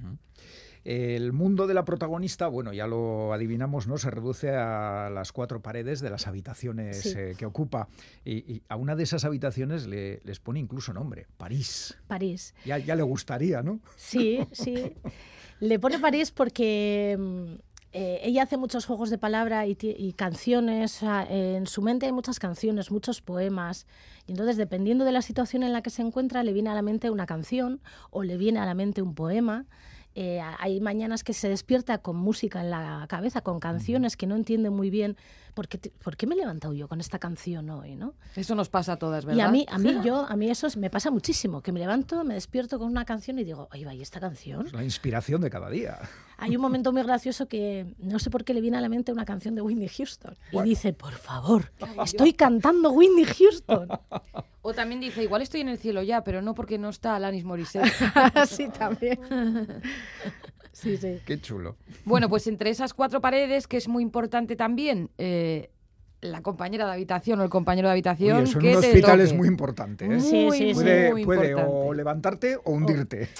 El 0.84 1.32
mundo 1.32 1.66
de 1.66 1.74
la 1.74 1.84
protagonista, 1.84 2.46
bueno, 2.46 2.72
ya 2.72 2.86
lo 2.86 3.32
adivinamos, 3.32 3.88
¿no? 3.88 3.98
Se 3.98 4.10
reduce 4.10 4.50
a 4.50 5.10
las 5.10 5.32
cuatro 5.32 5.60
paredes 5.60 6.00
de 6.00 6.10
las 6.10 6.26
habitaciones 6.26 7.04
eh, 7.06 7.34
que 7.36 7.44
ocupa. 7.44 7.88
Y, 8.24 8.62
a 8.68 8.76
una 8.76 8.94
de 8.94 9.02
esas 9.02 9.24
habitaciones 9.24 9.86
le, 9.86 10.20
les 10.24 10.38
pone 10.38 10.60
incluso 10.60 10.92
nombre, 10.92 11.26
París. 11.36 11.96
París. 12.06 12.54
Ya, 12.64 12.78
ya 12.78 12.94
le 12.94 13.02
gustaría, 13.02 13.62
¿no? 13.62 13.80
Sí, 13.96 14.46
sí. 14.52 14.94
Le 15.58 15.78
pone 15.78 15.98
París 15.98 16.32
porque 16.32 17.16
mm, 17.18 17.54
eh, 17.98 18.20
ella 18.24 18.42
hace 18.42 18.58
muchos 18.58 18.84
juegos 18.84 19.08
de 19.08 19.16
palabra 19.16 19.66
y, 19.66 20.12
canciones. 20.12 21.00
en 21.02 21.66
su 21.66 21.80
mente 21.80 22.04
hay 22.04 22.12
muchas 22.12 22.38
canciones, 22.38 22.90
muchos 22.90 23.22
poemas. 23.22 23.86
Y 24.26 24.32
entonces, 24.32 24.58
dependiendo 24.58 25.06
de 25.06 25.12
la 25.12 25.22
situación 25.22 25.62
en 25.62 25.72
la 25.72 25.80
que 25.80 25.88
se 25.88 26.02
encuentra, 26.02 26.42
le 26.42 26.52
viene 26.52 26.68
a 26.68 26.74
la 26.74 26.82
mente 26.82 27.08
una 27.08 27.24
canción 27.24 27.80
o 28.10 28.22
le 28.22 28.36
viene 28.36 28.58
a 28.58 28.66
la 28.66 28.74
mente 28.74 29.00
un 29.00 29.14
poema. 29.14 29.64
Eh, 30.14 30.42
hay 30.58 30.78
mañanas 30.80 31.24
que 31.24 31.32
se 31.32 31.48
despierta 31.48 31.96
con 31.98 32.16
música 32.16 32.60
en 32.60 32.70
la 32.70 33.06
cabeza, 33.08 33.40
con 33.40 33.60
canciones 33.60 34.18
que 34.18 34.26
no 34.26 34.36
entiende 34.36 34.68
muy 34.68 34.90
bien 34.90 35.16
por 35.54 35.66
qué, 35.66 35.78
por 36.02 36.18
qué 36.18 36.26
me 36.26 36.34
he 36.34 36.38
levantado 36.38 36.74
yo 36.74 36.88
con 36.88 37.00
esta 37.00 37.18
canción 37.18 37.70
hoy, 37.70 37.96
¿no? 37.96 38.12
Eso 38.34 38.54
nos 38.54 38.68
pasa 38.68 38.92
a 38.92 38.98
todas, 38.98 39.24
¿verdad? 39.24 39.38
Y 39.38 39.40
a 39.40 39.50
mí, 39.50 39.66
a 39.70 39.78
mí, 39.78 39.96
yo, 40.04 40.26
a 40.28 40.36
mí 40.36 40.50
eso 40.50 40.68
me 40.76 40.90
pasa 40.90 41.10
muchísimo, 41.10 41.62
que 41.62 41.72
me 41.72 41.80
levanto, 41.80 42.24
me 42.24 42.34
despierto 42.34 42.78
con 42.78 42.88
una 42.88 43.06
canción 43.06 43.38
y 43.38 43.44
digo, 43.44 43.68
ay, 43.70 43.86
¿y 43.94 44.02
esta 44.02 44.20
canción? 44.20 44.66
la 44.72 44.84
inspiración 44.84 45.40
de 45.40 45.48
cada 45.48 45.70
día. 45.70 45.98
Hay 46.38 46.56
un 46.56 46.62
momento 46.62 46.92
muy 46.92 47.02
gracioso 47.02 47.48
que 47.48 47.94
no 47.98 48.18
sé 48.18 48.30
por 48.30 48.44
qué 48.44 48.54
le 48.54 48.60
viene 48.60 48.76
a 48.76 48.80
la 48.80 48.88
mente 48.88 49.12
una 49.12 49.24
canción 49.24 49.54
de 49.54 49.62
Whitney 49.62 49.88
Houston. 49.88 50.36
Y 50.52 50.62
dice, 50.62 50.92
por 50.92 51.12
favor, 51.12 51.72
estoy 52.04 52.32
cantando 52.34 52.90
Whitney 52.90 53.24
Houston. 53.24 53.88
O 54.62 54.74
también 54.74 55.00
dice, 55.00 55.22
igual 55.22 55.42
estoy 55.42 55.60
en 55.60 55.68
el 55.68 55.78
cielo 55.78 56.02
ya, 56.02 56.24
pero 56.24 56.42
no 56.42 56.54
porque 56.54 56.76
no 56.78 56.88
está 56.90 57.16
Alanis 57.16 57.44
Morissette. 57.44 57.86
sí, 58.48 58.68
también. 58.68 59.18
Sí, 60.72 60.98
sí. 60.98 61.20
Qué 61.24 61.40
chulo. 61.40 61.76
Bueno, 62.04 62.28
pues 62.28 62.46
entre 62.46 62.68
esas 62.68 62.92
cuatro 62.92 63.22
paredes, 63.22 63.66
que 63.66 63.78
es 63.78 63.88
muy 63.88 64.02
importante 64.02 64.56
también, 64.56 65.08
eh, 65.16 65.70
la 66.20 66.42
compañera 66.42 66.84
de 66.84 66.92
habitación 66.92 67.40
o 67.40 67.44
el 67.44 67.48
compañero 67.48 67.88
de 67.88 67.92
habitación. 67.92 68.36
Oye, 68.36 68.44
eso 68.44 68.58
en 68.58 68.62
que 68.62 68.74
un 68.76 68.80
te 68.82 68.88
hospital 68.88 69.12
toque. 69.12 69.22
es 69.22 69.32
muy 69.32 69.48
importante. 69.48 70.04
¿eh? 70.04 70.20
Sí, 70.20 70.48
sí, 70.52 70.68
sí. 70.68 70.74
Puede, 70.74 71.12
muy 71.12 71.24
puede 71.24 71.50
importante. 71.50 71.72
o 71.74 71.94
levantarte 71.94 72.56
o 72.62 72.72
hundirte. 72.72 73.30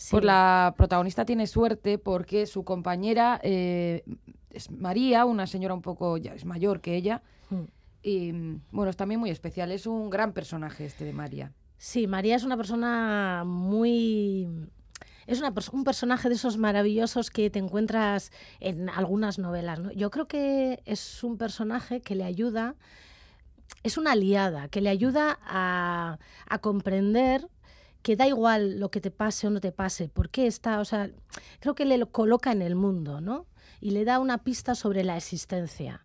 Sí. 0.00 0.12
Pues 0.12 0.24
la 0.24 0.72
protagonista 0.78 1.26
tiene 1.26 1.46
suerte 1.46 1.98
porque 1.98 2.46
su 2.46 2.64
compañera 2.64 3.38
eh, 3.42 4.02
es 4.48 4.70
María, 4.70 5.26
una 5.26 5.46
señora 5.46 5.74
un 5.74 5.82
poco, 5.82 6.16
ya 6.16 6.32
es 6.32 6.46
mayor 6.46 6.80
que 6.80 6.96
ella, 6.96 7.22
Mm. 7.50 7.64
y 8.02 8.32
mm, 8.32 8.62
bueno, 8.70 8.88
es 8.88 8.96
también 8.96 9.20
muy 9.20 9.28
especial, 9.28 9.70
es 9.72 9.86
un 9.86 10.08
gran 10.08 10.32
personaje 10.32 10.86
este 10.86 11.04
de 11.04 11.12
María. 11.12 11.52
Sí, 11.76 12.06
María 12.06 12.34
es 12.36 12.44
una 12.44 12.56
persona 12.56 13.42
muy... 13.44 14.48
Es 15.26 15.38
una 15.38 15.52
un 15.72 15.84
personaje 15.84 16.30
de 16.30 16.34
esos 16.36 16.56
maravillosos 16.56 17.28
que 17.28 17.50
te 17.50 17.58
encuentras 17.58 18.32
en 18.58 18.88
algunas 18.88 19.38
novelas. 19.38 19.80
¿no? 19.80 19.92
Yo 19.92 20.10
creo 20.10 20.26
que 20.26 20.80
es 20.86 21.22
un 21.22 21.36
personaje 21.36 22.00
que 22.00 22.14
le 22.14 22.24
ayuda, 22.24 22.74
es 23.82 23.98
una 23.98 24.12
aliada, 24.12 24.68
que 24.68 24.80
le 24.80 24.88
ayuda 24.88 25.38
a, 25.42 26.18
a 26.48 26.58
comprender 26.58 27.48
que 28.02 28.16
da 28.16 28.26
igual 28.26 28.80
lo 28.80 28.90
que 28.90 29.00
te 29.00 29.10
pase 29.10 29.46
o 29.46 29.50
no 29.50 29.60
te 29.60 29.72
pase, 29.72 30.08
porque 30.08 30.46
está, 30.46 30.80
o 30.80 30.84
sea, 30.84 31.10
creo 31.60 31.74
que 31.74 31.84
le 31.84 31.98
lo 31.98 32.10
coloca 32.10 32.52
en 32.52 32.62
el 32.62 32.74
mundo, 32.74 33.20
¿no? 33.20 33.46
Y 33.80 33.90
le 33.90 34.04
da 34.04 34.18
una 34.18 34.38
pista 34.38 34.74
sobre 34.74 35.04
la 35.04 35.16
existencia 35.16 36.04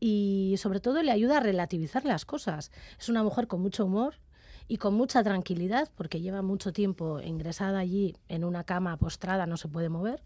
y 0.00 0.56
sobre 0.58 0.80
todo 0.80 1.02
le 1.02 1.10
ayuda 1.10 1.38
a 1.38 1.40
relativizar 1.40 2.04
las 2.04 2.26
cosas. 2.26 2.72
Es 2.98 3.08
una 3.08 3.22
mujer 3.22 3.46
con 3.46 3.62
mucho 3.62 3.86
humor 3.86 4.16
y 4.68 4.76
con 4.76 4.94
mucha 4.94 5.22
tranquilidad 5.22 5.90
porque 5.94 6.20
lleva 6.20 6.42
mucho 6.42 6.72
tiempo 6.72 7.20
ingresada 7.20 7.78
allí 7.78 8.14
en 8.28 8.44
una 8.44 8.64
cama 8.64 8.96
postrada, 8.98 9.46
no 9.46 9.56
se 9.56 9.68
puede 9.68 9.88
mover. 9.88 10.22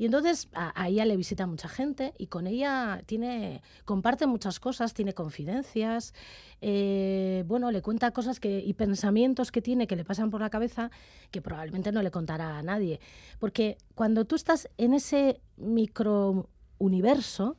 Y 0.00 0.06
entonces 0.06 0.48
a, 0.54 0.88
ella 0.88 1.04
le 1.04 1.14
visita 1.14 1.46
mucha 1.46 1.68
gente 1.68 2.14
y 2.16 2.28
con 2.28 2.46
ella 2.46 3.02
tiene, 3.04 3.60
comparte 3.84 4.26
muchas 4.26 4.58
cosas, 4.58 4.94
tiene 4.94 5.12
confidencias, 5.12 6.14
eh, 6.62 7.44
bueno, 7.46 7.70
le 7.70 7.82
cuenta 7.82 8.10
cosas 8.10 8.40
que, 8.40 8.60
y 8.60 8.72
pensamientos 8.72 9.52
que 9.52 9.60
tiene 9.60 9.86
que 9.86 9.96
le 9.96 10.06
pasan 10.06 10.30
por 10.30 10.40
la 10.40 10.48
cabeza 10.48 10.90
que 11.30 11.42
probablemente 11.42 11.92
no 11.92 12.00
le 12.00 12.10
contará 12.10 12.56
a 12.56 12.62
nadie. 12.62 12.98
Porque 13.38 13.76
cuando 13.94 14.24
tú 14.24 14.36
estás 14.36 14.70
en 14.78 14.94
ese 14.94 15.42
microuniverso, 15.58 17.58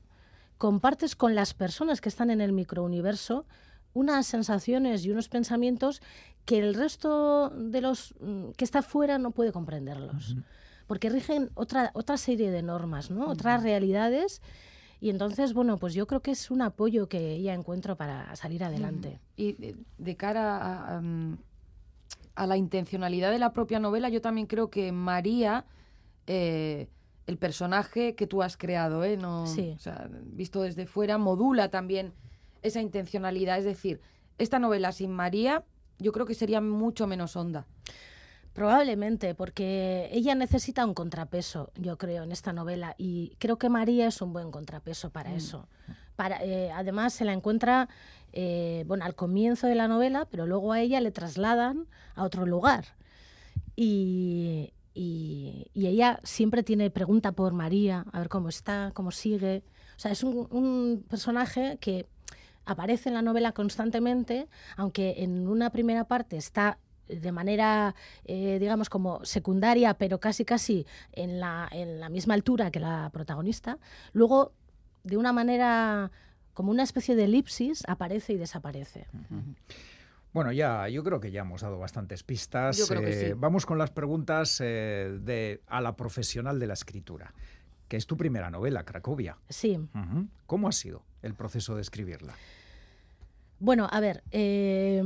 compartes 0.58 1.16
con 1.16 1.36
las 1.36 1.54
personas 1.54 2.02
que 2.02 2.10
están 2.10 2.32
en 2.32 2.42
el 2.42 2.54
microuniverso 2.54 3.46
unas 3.94 4.26
sensaciones 4.26 5.06
y 5.06 5.12
unos 5.12 5.30
pensamientos 5.30 6.02
que 6.46 6.58
el 6.58 6.74
resto 6.74 7.52
de 7.52 7.82
los 7.82 8.16
mm, 8.20 8.54
que 8.58 8.66
está 8.66 8.82
fuera 8.82 9.20
no 9.20 9.30
puede 9.30 9.52
comprenderlos. 9.52 10.38
Porque 10.92 11.08
rigen 11.10 11.52
otra, 11.54 11.90
otra 11.94 12.18
serie 12.18 12.52
de 12.52 12.62
normas, 12.64 13.12
¿no? 13.12 13.30
Otras 13.30 13.64
realidades. 13.64 14.42
Y 15.00 15.10
entonces, 15.10 15.54
bueno, 15.54 15.78
pues 15.78 15.94
yo 15.94 16.06
creo 16.06 16.22
que 16.22 16.32
es 16.32 16.52
un 16.52 16.62
apoyo 16.62 17.08
que 17.08 17.32
ella 17.32 17.54
encuentra 17.54 17.96
para 17.96 18.36
salir 18.36 18.62
adelante. 18.62 19.22
Y 19.38 19.54
de, 19.54 19.78
de 19.98 20.18
cara 20.18 20.58
a, 20.58 20.98
a, 20.98 21.02
mm, 21.02 21.38
a 22.36 22.46
la 22.46 22.58
intencionalidad 22.58 23.32
de 23.32 23.40
la 23.40 23.54
propia 23.54 23.80
novela, 23.80 24.10
yo 24.10 24.20
también 24.20 24.48
creo 24.48 24.70
que 24.70 24.92
María, 24.92 25.64
eh, 26.28 26.90
el 27.26 27.38
personaje 27.38 28.14
que 28.16 28.28
tú 28.28 28.44
has 28.44 28.58
creado, 28.58 29.06
¿eh? 29.06 29.16
no, 29.16 29.48
Sí. 29.48 29.72
o 29.74 29.80
sea, 29.80 30.10
visto 30.26 30.62
desde 30.62 30.88
fuera, 30.88 31.18
modula 31.18 31.70
también 31.70 32.12
esa 32.64 32.82
intencionalidad. 32.82 33.58
Es 33.60 33.64
decir, 33.64 34.02
esta 34.38 34.60
novela 34.60 34.92
sin 34.92 35.12
María, 35.12 35.64
yo 36.00 36.12
creo 36.12 36.26
que 36.26 36.34
sería 36.34 36.60
mucho 36.60 37.08
menos 37.08 37.38
honda. 37.38 37.66
Probablemente, 38.54 39.34
porque 39.34 40.10
ella 40.12 40.36
necesita 40.36 40.86
un 40.86 40.94
contrapeso, 40.94 41.72
yo 41.76 41.98
creo, 41.98 42.24
en 42.24 42.32
esta 42.32 42.52
novela. 42.54 42.96
Y 42.98 43.36
creo 43.40 43.58
que 43.58 43.70
María 43.70 44.08
es 44.08 44.22
un 44.22 44.34
buen 44.34 44.52
contrapeso 44.52 45.10
para 45.10 45.34
eso. 45.34 45.68
Para, 46.18 46.44
eh, 46.44 46.70
además, 46.72 47.14
se 47.14 47.24
la 47.26 47.32
encuentra 47.34 47.88
eh, 48.34 48.84
bueno, 48.88 49.06
al 49.06 49.16
comienzo 49.16 49.68
de 49.68 49.76
la 49.76 49.88
novela, 49.88 50.28
pero 50.30 50.46
luego 50.48 50.74
a 50.74 50.82
ella 50.82 51.00
le 51.02 51.12
trasladan 51.12 51.88
a 52.16 52.24
otro 52.24 52.46
lugar. 52.46 52.86
Y, 53.76 54.74
y- 54.94 55.68
y 55.74 55.88
ella 55.88 56.20
siempre 56.24 56.64
tiene 56.64 56.90
pregunta 56.92 57.32
por 57.32 57.54
María, 57.54 58.06
a 58.12 58.20
ver 58.20 58.30
cómo 58.30 58.50
está, 58.50 58.92
cómo 58.94 59.12
sigue. 59.12 59.64
O 59.96 60.00
sea, 60.00 60.12
es 60.12 60.24
un, 60.24 60.48
un 60.52 61.06
personaje 61.10 61.78
que 61.80 62.06
aparece 62.66 63.10
en 63.10 63.16
la 63.16 63.22
novela 63.22 63.54
constantemente, 63.54 64.48
aunque 64.76 65.16
en 65.24 65.48
una 65.48 65.70
primera 65.70 66.04
parte 66.06 66.38
está 66.38 66.78
de 67.20 67.32
manera, 67.32 67.96
eh, 68.26 68.58
digamos, 68.60 68.90
como 68.90 69.24
secundaria, 69.26 69.94
pero 69.96 70.20
casi 70.20 70.46
casi 70.46 70.86
en 71.12 71.40
la, 71.40 71.68
en 71.72 72.00
la 72.00 72.10
misma 72.10 72.34
altura 72.34 72.72
que 72.72 72.80
la 72.80 73.10
protagonista, 73.12 73.78
luego, 74.14 74.54
de 75.04 75.18
una 75.18 75.34
manera, 75.34 76.12
como 76.54 76.72
una 76.72 76.84
especie 76.84 77.16
de 77.16 77.26
elipsis, 77.26 77.84
aparece 77.88 78.34
y 78.34 78.38
desaparece. 78.38 79.08
Bueno, 80.34 80.52
ya, 80.54 80.88
yo 80.88 81.04
creo 81.04 81.20
que 81.20 81.32
ya 81.32 81.42
hemos 81.42 81.62
dado 81.62 81.78
bastantes 81.78 82.24
pistas. 82.24 82.78
Yo 82.78 82.88
creo 82.88 83.02
que 83.02 83.10
Eh, 83.10 83.28
sí. 83.30 83.34
Vamos 83.36 83.66
con 83.66 83.78
las 83.78 83.92
preguntas 83.92 84.60
eh, 84.64 85.18
de, 85.22 85.62
a 85.68 85.82
la 85.82 85.96
profesional 85.96 86.58
de 86.60 86.68
la 86.68 86.74
escritura, 86.74 87.34
que 87.90 87.98
es 87.98 88.08
tu 88.08 88.16
primera 88.16 88.50
novela, 88.50 88.86
Cracovia. 88.86 89.38
Sí. 89.50 89.78
¿Cómo 90.46 90.70
ha 90.70 90.72
sido 90.72 91.04
el 91.22 91.34
proceso 91.34 91.76
de 91.76 91.82
escribirla? 91.82 92.34
Bueno, 93.60 93.88
a 93.92 94.00
ver, 94.00 94.24
eh, 94.32 95.04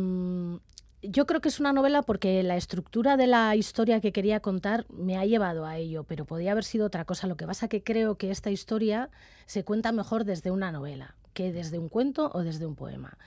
yo 1.09 1.25
creo 1.25 1.41
que 1.41 1.49
es 1.49 1.59
una 1.59 1.73
novela 1.73 2.01
porque 2.01 2.41
la 2.43 2.55
estructura 2.57 3.17
de 3.17 3.27
la 3.27 3.55
historia 3.55 3.99
que 4.01 4.11
quería 4.11 4.39
contar 4.39 4.85
me 4.89 5.17
ha 5.17 5.25
llevado 5.25 5.65
a 5.65 5.77
ello, 5.77 6.03
pero 6.03 6.25
podía 6.25 6.51
haber 6.51 6.63
sido 6.63 6.85
otra 6.85 7.05
cosa. 7.05 7.27
Lo 7.27 7.35
que 7.37 7.45
pasa 7.47 7.67
que 7.67 7.83
creo 7.83 8.15
que 8.17 8.31
esta 8.31 8.49
historia 8.51 9.09
se 9.45 9.63
cuenta 9.63 9.91
mejor 9.91 10.23
desde 10.25 10.51
una 10.51 10.71
novela 10.71 11.15
que 11.33 11.51
desde 11.51 11.79
un 11.79 11.89
cuento 11.89 12.31
o 12.33 12.43
desde 12.43 12.65
un 12.65 12.75
poema. 12.75 13.17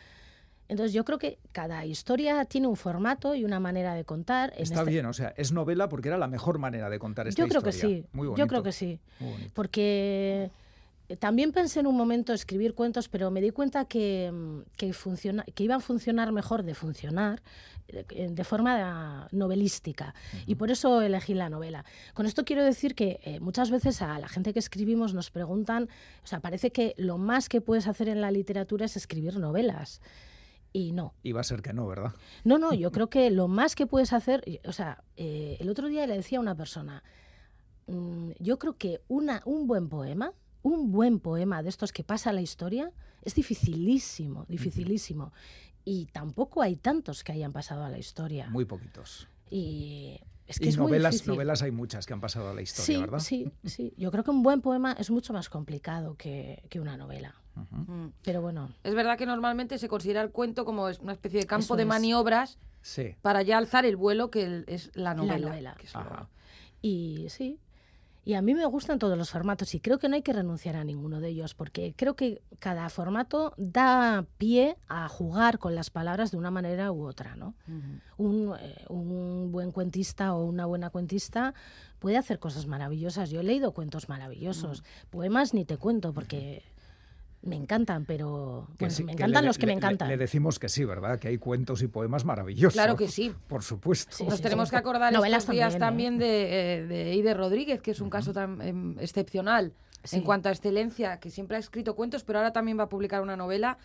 Entonces 0.68 0.92
yo 0.92 1.04
creo 1.04 1.18
que 1.18 1.38
cada 1.52 1.84
historia 1.86 2.44
tiene 2.44 2.66
un 2.66 2.76
formato 2.76 3.34
y 3.34 3.44
una 3.44 3.58
manera 3.60 3.94
de 3.94 4.04
contar. 4.04 4.52
En 4.56 4.62
Está 4.64 4.80
este- 4.80 4.90
bien, 4.90 5.06
o 5.06 5.12
sea, 5.12 5.32
es 5.36 5.50
novela 5.52 5.88
porque 5.88 6.08
era 6.08 6.18
la 6.18 6.26
mejor 6.28 6.58
manera 6.58 6.90
de 6.90 6.98
contar 6.98 7.26
esta 7.28 7.40
Yo 7.42 7.48
creo 7.48 7.62
que 7.62 7.70
historia. 7.70 7.96
sí. 7.98 8.06
Muy 8.12 8.24
yo 8.26 8.30
bonito, 8.32 8.46
creo 8.48 8.62
que 8.62 8.72
sí. 8.72 9.00
muy. 9.20 9.50
Porque 9.54 10.50
también 11.16 11.52
pensé 11.52 11.80
en 11.80 11.86
un 11.86 11.96
momento 11.96 12.32
escribir 12.32 12.74
cuentos, 12.74 13.08
pero 13.08 13.30
me 13.30 13.40
di 13.40 13.50
cuenta 13.50 13.86
que, 13.86 14.30
mm, 14.32 14.60
que, 14.76 14.92
funciona, 14.92 15.44
que 15.54 15.64
iban 15.64 15.78
a 15.78 15.80
funcionar 15.80 16.32
mejor 16.32 16.62
de 16.62 16.74
funcionar 16.74 17.42
eh, 17.88 18.28
de 18.30 18.44
forma 18.44 19.28
novelística. 19.32 20.14
Y 20.46 20.56
por 20.56 20.70
eso 20.70 21.00
elegí 21.00 21.32
la 21.32 21.48
novela. 21.48 21.86
Con 22.12 22.26
esto 22.26 22.44
quiero 22.44 22.62
decir 22.62 22.94
que 22.94 23.20
eh, 23.22 23.40
muchas 23.40 23.70
veces 23.70 24.02
a 24.02 24.18
la 24.18 24.28
gente 24.28 24.52
que 24.52 24.58
escribimos 24.58 25.14
nos 25.14 25.30
preguntan, 25.30 25.88
o 26.22 26.26
sea, 26.26 26.40
parece 26.40 26.70
que 26.70 26.94
lo 26.98 27.16
más 27.16 27.48
que 27.48 27.62
puedes 27.62 27.86
hacer 27.86 28.08
en 28.08 28.20
la 28.20 28.30
literatura 28.30 28.84
es 28.84 28.96
escribir 28.96 29.38
novelas. 29.38 30.02
Y 30.70 30.92
no, 30.92 31.14
Y 31.22 31.32
va 31.32 31.40
a 31.40 31.44
ser 31.44 31.62
que 31.62 31.72
no, 31.72 31.86
¿verdad? 31.86 32.12
no, 32.44 32.58
no, 32.58 32.74
yo 32.74 32.92
creo 32.92 33.08
que 33.08 33.30
lo 33.30 33.48
más 33.48 33.74
que 33.74 33.86
puedes 33.86 34.12
hacer, 34.12 34.44
o 34.66 34.72
sea, 34.72 35.02
eh, 35.16 35.56
el 35.60 35.70
otro 35.70 35.88
día 35.88 36.06
le 36.06 36.14
decía 36.14 36.36
a 36.36 36.42
una 36.42 36.54
persona, 36.54 37.02
mm, 37.86 38.32
yo 38.38 38.58
creo 38.58 38.76
que 38.76 39.00
una, 39.08 39.40
un 39.46 39.66
buen 39.66 39.88
poema, 39.88 40.34
un 40.62 40.90
buen 40.92 41.20
poema 41.20 41.62
de 41.62 41.68
estos 41.68 41.92
que 41.92 42.04
pasa 42.04 42.32
la 42.32 42.40
historia, 42.40 42.90
es 43.22 43.34
dificilísimo, 43.34 44.44
dificilísimo. 44.48 45.32
Y 45.84 46.06
tampoco 46.06 46.62
hay 46.62 46.76
tantos 46.76 47.24
que 47.24 47.32
hayan 47.32 47.52
pasado 47.52 47.84
a 47.84 47.88
la 47.90 47.98
historia. 47.98 48.48
Muy 48.50 48.64
poquitos. 48.64 49.28
y 49.50 50.20
es 50.46 50.58
que 50.58 50.66
y 50.66 50.68
es 50.68 50.76
muy 50.78 50.86
novelas, 50.88 51.12
difícil. 51.14 51.32
novelas 51.34 51.62
hay 51.62 51.70
muchas 51.70 52.04
que 52.06 52.12
han 52.14 52.20
pasado 52.20 52.48
a 52.50 52.54
la 52.54 52.62
historia, 52.62 52.84
sí, 52.96 53.00
¿verdad? 53.00 53.18
sí, 53.18 53.52
sí. 53.64 53.92
Yo 53.98 54.10
creo 54.10 54.24
que 54.24 54.30
un 54.30 54.42
buen 54.42 54.60
poema 54.62 54.92
es 54.92 55.10
mucho 55.10 55.32
más 55.34 55.48
complicado 55.50 56.16
que, 56.16 56.62
que 56.70 56.80
una 56.80 56.96
novela. 56.96 57.34
Mm. 57.70 58.08
Pero 58.22 58.40
bueno, 58.40 58.70
Es 58.84 58.94
verdad 58.94 59.18
que 59.18 59.26
normalmente 59.26 59.78
se 59.78 59.88
considera 59.88 60.22
el 60.22 60.30
cuento 60.30 60.64
como 60.64 60.88
es 60.88 61.00
una 61.00 61.12
especie 61.12 61.40
de 61.40 61.46
campo 61.46 61.64
Eso 61.64 61.76
de 61.76 61.82
es. 61.82 61.88
maniobras 61.88 62.58
Sí. 62.82 63.14
para 63.20 63.42
ya 63.42 63.58
alzar 63.58 63.84
el 63.84 63.96
vuelo 63.96 64.30
que 64.30 64.44
el- 64.44 64.64
es 64.68 64.90
la 64.94 65.12
novela. 65.14 65.48
novela. 65.48 65.74
que 65.78 65.86
es 65.86 65.94
lo- 65.94 66.00
Ajá. 66.00 66.28
Y 66.80 67.26
sí. 67.30 67.58
Y 68.28 68.34
a 68.34 68.42
mí 68.42 68.52
me 68.52 68.66
gustan 68.66 68.98
todos 68.98 69.16
los 69.16 69.30
formatos 69.30 69.74
y 69.74 69.80
creo 69.80 69.98
que 69.98 70.06
no 70.10 70.14
hay 70.14 70.20
que 70.20 70.34
renunciar 70.34 70.76
a 70.76 70.84
ninguno 70.84 71.18
de 71.22 71.30
ellos 71.30 71.54
porque 71.54 71.94
creo 71.96 72.14
que 72.14 72.42
cada 72.58 72.90
formato 72.90 73.54
da 73.56 74.26
pie 74.36 74.76
a 74.86 75.08
jugar 75.08 75.58
con 75.58 75.74
las 75.74 75.88
palabras 75.88 76.30
de 76.30 76.36
una 76.36 76.50
manera 76.50 76.92
u 76.92 77.06
otra, 77.06 77.36
¿no? 77.36 77.54
Un, 78.18 78.54
eh, 78.60 78.84
un 78.90 79.50
buen 79.50 79.72
cuentista 79.72 80.34
o 80.34 80.44
una 80.44 80.66
buena 80.66 80.90
cuentista 80.90 81.54
puede 82.00 82.18
hacer 82.18 82.38
cosas 82.38 82.66
maravillosas. 82.66 83.30
Yo 83.30 83.40
he 83.40 83.44
leído 83.44 83.72
cuentos 83.72 84.10
maravillosos. 84.10 84.84
Poemas 85.08 85.54
ni 85.54 85.64
te 85.64 85.78
cuento 85.78 86.12
porque 86.12 86.64
me 87.48 87.56
encantan, 87.56 88.04
pero 88.04 88.68
me 88.78 89.12
encantan 89.12 89.44
los 89.44 89.58
que 89.58 89.66
me 89.66 89.72
encantan. 89.72 90.08
Le, 90.08 90.16
decimos 90.16 90.58
que 90.58 90.68
sí, 90.68 90.84
¿verdad? 90.84 91.18
Que 91.18 91.28
hay 91.28 91.38
cuentos 91.38 91.82
y 91.82 91.88
poemas 91.88 92.24
maravillosos. 92.24 92.74
Claro 92.74 92.96
que 92.96 93.08
sí. 93.08 93.34
Por 93.48 93.62
supuesto. 93.62 94.24
Nos 94.24 94.40
tenemos 94.40 94.70
que 94.70 94.76
acordar 94.76 95.12
estos 95.12 95.48
días 95.50 95.78
también, 95.78 96.14
¿eh? 96.14 96.18
de, 96.18 96.74
eh, 96.74 96.86
de 96.86 97.14
Ide 97.14 97.34
Rodríguez, 97.34 97.80
que 97.80 97.90
es 97.92 98.00
un 98.00 98.10
caso 98.10 98.32
tan 98.32 98.60
em, 98.60 98.98
excepcional 99.00 99.72
en 100.12 100.22
cuanto 100.22 100.48
a 100.48 100.52
excelencia, 100.52 101.18
que 101.18 101.30
siempre 101.30 101.56
ha 101.56 101.60
escrito 101.60 101.94
cuentos, 101.94 102.24
pero 102.24 102.38
ahora 102.38 102.52
también 102.52 102.78
va 102.78 102.84
a 102.84 102.88
publicar 102.88 103.20
una 103.20 103.36
novela 103.36 103.78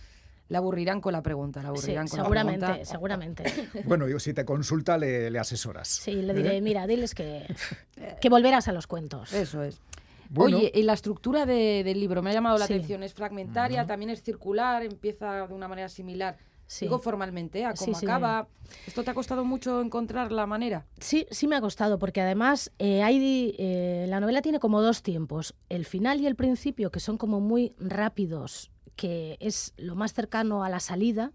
la 0.50 0.58
aburrirán 0.60 1.02
con 1.02 1.14
la 1.14 1.24
pregunta, 1.24 1.64
la 1.64 1.70
aburrirán 1.70 2.08
con 2.08 2.20
seguramente, 2.20 2.62
la 2.62 2.68
pregunta. 2.68 2.92
Seguramente, 2.92 3.44
Bueno, 3.86 4.08
yo 4.08 4.20
si 4.20 4.34
te 4.34 4.46
consulta 4.46 4.98
le, 4.98 5.38
asesoras. 5.40 5.88
Sí, 5.88 6.14
le 6.14 6.34
diré, 6.34 6.58
¿Eh? 6.58 6.62
mira, 6.62 6.86
diles 6.86 7.16
que, 7.16 7.48
que 8.22 8.30
volverás 8.30 8.68
a 8.68 8.74
los 8.74 8.86
cuentos. 8.86 9.34
Eso 9.34 9.64
es. 9.64 9.82
Oye, 10.36 10.72
y 10.74 10.84
la 10.84 10.94
estructura 10.94 11.46
del 11.46 12.00
libro 12.00 12.22
me 12.22 12.32
ha 12.32 12.34
llamado 12.34 12.58
la 12.58 12.66
atención. 12.66 13.04
Es 13.04 13.14
fragmentaria, 13.14 13.86
también 13.86 14.10
es 14.10 14.24
circular, 14.24 14.84
empieza 14.84 15.48
de 15.48 15.54
una 15.54 15.68
manera 15.68 15.90
similar. 15.90 16.38
Digo 16.80 16.98
formalmente, 16.98 17.60
¿eh? 17.60 17.66
a 17.66 17.74
cómo 17.74 17.96
acaba. 17.96 18.48
¿Esto 18.88 19.04
te 19.04 19.12
ha 19.12 19.14
costado 19.14 19.46
mucho 19.46 19.82
encontrar 19.82 20.32
la 20.32 20.48
manera? 20.48 20.86
Sí, 21.00 21.28
sí 21.30 21.48
me 21.48 21.56
ha 21.56 21.62
costado, 21.62 22.00
porque 22.00 22.22
además 22.22 22.72
eh, 22.80 23.04
hay, 23.04 23.54
eh, 23.60 24.06
la 24.10 24.20
novela 24.20 24.42
tiene 24.42 24.60
como 24.60 24.82
dos 24.82 25.04
tiempos, 25.04 25.54
el 25.70 25.86
final 25.86 26.20
y 26.22 26.26
el 26.26 26.36
principio, 26.36 26.90
que 26.90 27.00
son 27.00 27.18
como 27.18 27.40
muy 27.40 27.76
rápidos, 27.78 28.72
que 28.96 29.38
es 29.40 29.74
lo 29.78 29.96
más 29.96 30.14
cercano 30.14 30.64
a 30.64 30.70
la 30.70 30.80
salida, 30.80 31.32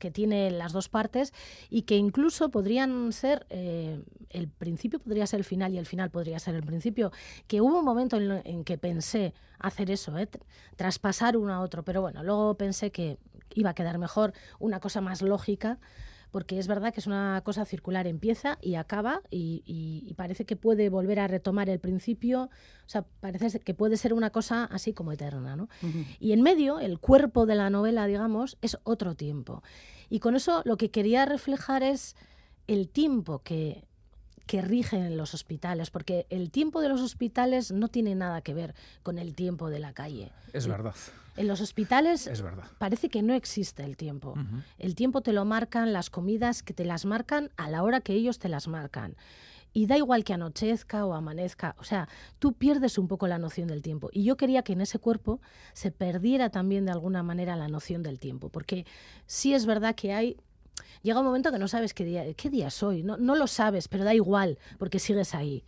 que 0.00 0.10
tiene 0.10 0.50
las 0.50 0.72
dos 0.72 0.88
partes 0.88 1.32
y 1.68 1.82
que 1.82 1.96
incluso 1.96 2.48
podrían 2.48 3.12
ser, 3.12 3.46
eh, 3.50 4.02
el 4.30 4.48
principio 4.48 4.98
podría 4.98 5.28
ser 5.28 5.38
el 5.38 5.44
final 5.44 5.72
y 5.72 5.78
el 5.78 5.86
final 5.86 6.10
podría 6.10 6.40
ser 6.40 6.56
el 6.56 6.64
principio, 6.64 7.12
que 7.46 7.60
hubo 7.60 7.78
un 7.78 7.84
momento 7.84 8.16
en, 8.16 8.64
que 8.64 8.78
pensé 8.78 9.32
hacer 9.60 9.92
eso, 9.92 10.18
¿eh? 10.18 10.28
traspasar 10.74 11.36
uno 11.36 11.54
a 11.54 11.60
otro, 11.60 11.84
pero 11.84 12.00
bueno, 12.00 12.24
luego 12.24 12.54
pensé 12.54 12.90
que 12.90 13.18
iba 13.54 13.70
a 13.70 13.74
quedar 13.74 13.98
mejor 13.98 14.32
una 14.58 14.80
cosa 14.80 15.00
más 15.00 15.22
lógica 15.22 15.78
porque 16.30 16.58
es 16.58 16.66
verdad 16.66 16.92
que 16.92 17.00
es 17.00 17.06
una 17.06 17.40
cosa 17.44 17.64
circular, 17.64 18.06
empieza 18.06 18.58
y 18.60 18.76
acaba 18.76 19.22
y, 19.30 20.14
parece 20.16 20.44
que 20.44 20.56
puede 20.56 20.88
volver 20.88 21.18
a 21.18 21.28
retomar 21.28 21.70
el 21.70 21.80
principio, 21.80 22.44
o 22.44 22.88
sea, 22.88 23.06
parece 23.20 23.60
que 23.60 23.74
puede 23.74 23.96
ser 23.96 24.12
una 24.12 24.30
cosa 24.30 24.64
así 24.64 24.92
como 24.92 25.12
eterna, 25.12 25.56
¿no? 25.56 25.68
Y 26.18 26.32
en 26.32 26.42
medio, 26.42 26.78
el 26.78 26.98
cuerpo 26.98 27.46
de 27.46 27.54
la 27.54 27.70
novela, 27.70 28.06
digamos, 28.06 28.58
es 28.60 28.78
otro 28.84 29.14
tiempo. 29.14 29.62
Y 30.10 30.18
con 30.18 30.36
eso 30.36 30.62
lo 30.64 30.76
que 30.76 30.90
quería 30.90 31.24
reflejar 31.24 31.82
es 31.82 32.16
el 32.66 32.88
tiempo 32.88 33.40
que, 33.42 33.88
que 34.46 34.62
rige 34.62 34.96
en 34.96 35.16
los 35.16 35.32
hospitales, 35.32 35.90
porque 35.90 36.26
el 36.28 36.50
tiempo 36.50 36.80
de 36.80 36.88
los 36.88 37.00
hospitales 37.00 37.70
no 37.70 37.88
tiene 37.88 38.14
nada 38.14 38.42
que 38.42 38.52
ver 38.52 38.74
con 39.02 39.18
el 39.18 39.34
tiempo 39.34 39.70
de 39.70 39.78
la 39.78 39.92
calle. 39.92 40.32
Es 40.52 40.66
verdad. 40.66 40.94
En 41.40 41.48
los 41.48 41.62
hospitales 41.62 42.30
parece 42.76 43.08
que 43.08 43.22
no 43.22 43.32
existe 43.32 43.82
el 43.82 43.96
tiempo. 43.96 44.34
El 44.76 44.94
tiempo 44.94 45.22
te 45.22 45.32
lo 45.32 45.46
marcan 45.46 45.90
las 45.90 46.10
comidas 46.10 46.62
que 46.62 46.74
te 46.74 46.84
las 46.84 47.06
marcan 47.06 47.50
a 47.56 47.70
la 47.70 47.82
hora 47.82 48.02
que 48.02 48.12
ellos 48.12 48.38
te 48.38 48.50
las 48.50 48.68
marcan. 48.68 49.16
Y 49.72 49.86
da 49.86 49.96
igual 49.96 50.22
que 50.22 50.34
anochezca 50.34 51.06
o 51.06 51.14
amanezca, 51.14 51.76
o 51.78 51.84
sea, 51.84 52.10
tú 52.38 52.52
pierdes 52.52 52.98
un 52.98 53.08
poco 53.08 53.26
la 53.26 53.38
noción 53.38 53.68
del 53.68 53.80
tiempo. 53.80 54.10
Y 54.12 54.24
yo 54.24 54.36
quería 54.36 54.62
que 54.62 54.74
en 54.74 54.82
ese 54.82 54.98
cuerpo 54.98 55.40
se 55.72 55.90
perdiera 55.90 56.50
también 56.50 56.84
de 56.84 56.92
alguna 56.92 57.22
manera 57.22 57.56
la 57.56 57.68
noción 57.68 58.02
del 58.02 58.18
tiempo, 58.18 58.50
porque 58.50 58.84
sí 59.24 59.54
es 59.54 59.64
verdad 59.64 59.94
que 59.94 60.12
hay 60.12 60.36
llega 61.00 61.20
un 61.20 61.26
momento 61.26 61.50
que 61.50 61.58
no 61.58 61.68
sabes 61.68 61.94
qué 61.94 62.04
día, 62.04 62.34
qué 62.34 62.50
día 62.50 62.68
soy, 62.68 63.02
no, 63.02 63.16
no 63.16 63.34
lo 63.34 63.46
sabes, 63.46 63.88
pero 63.88 64.04
da 64.04 64.12
igual, 64.12 64.58
porque 64.76 64.98
sigues 64.98 65.34
ahí. 65.34 65.64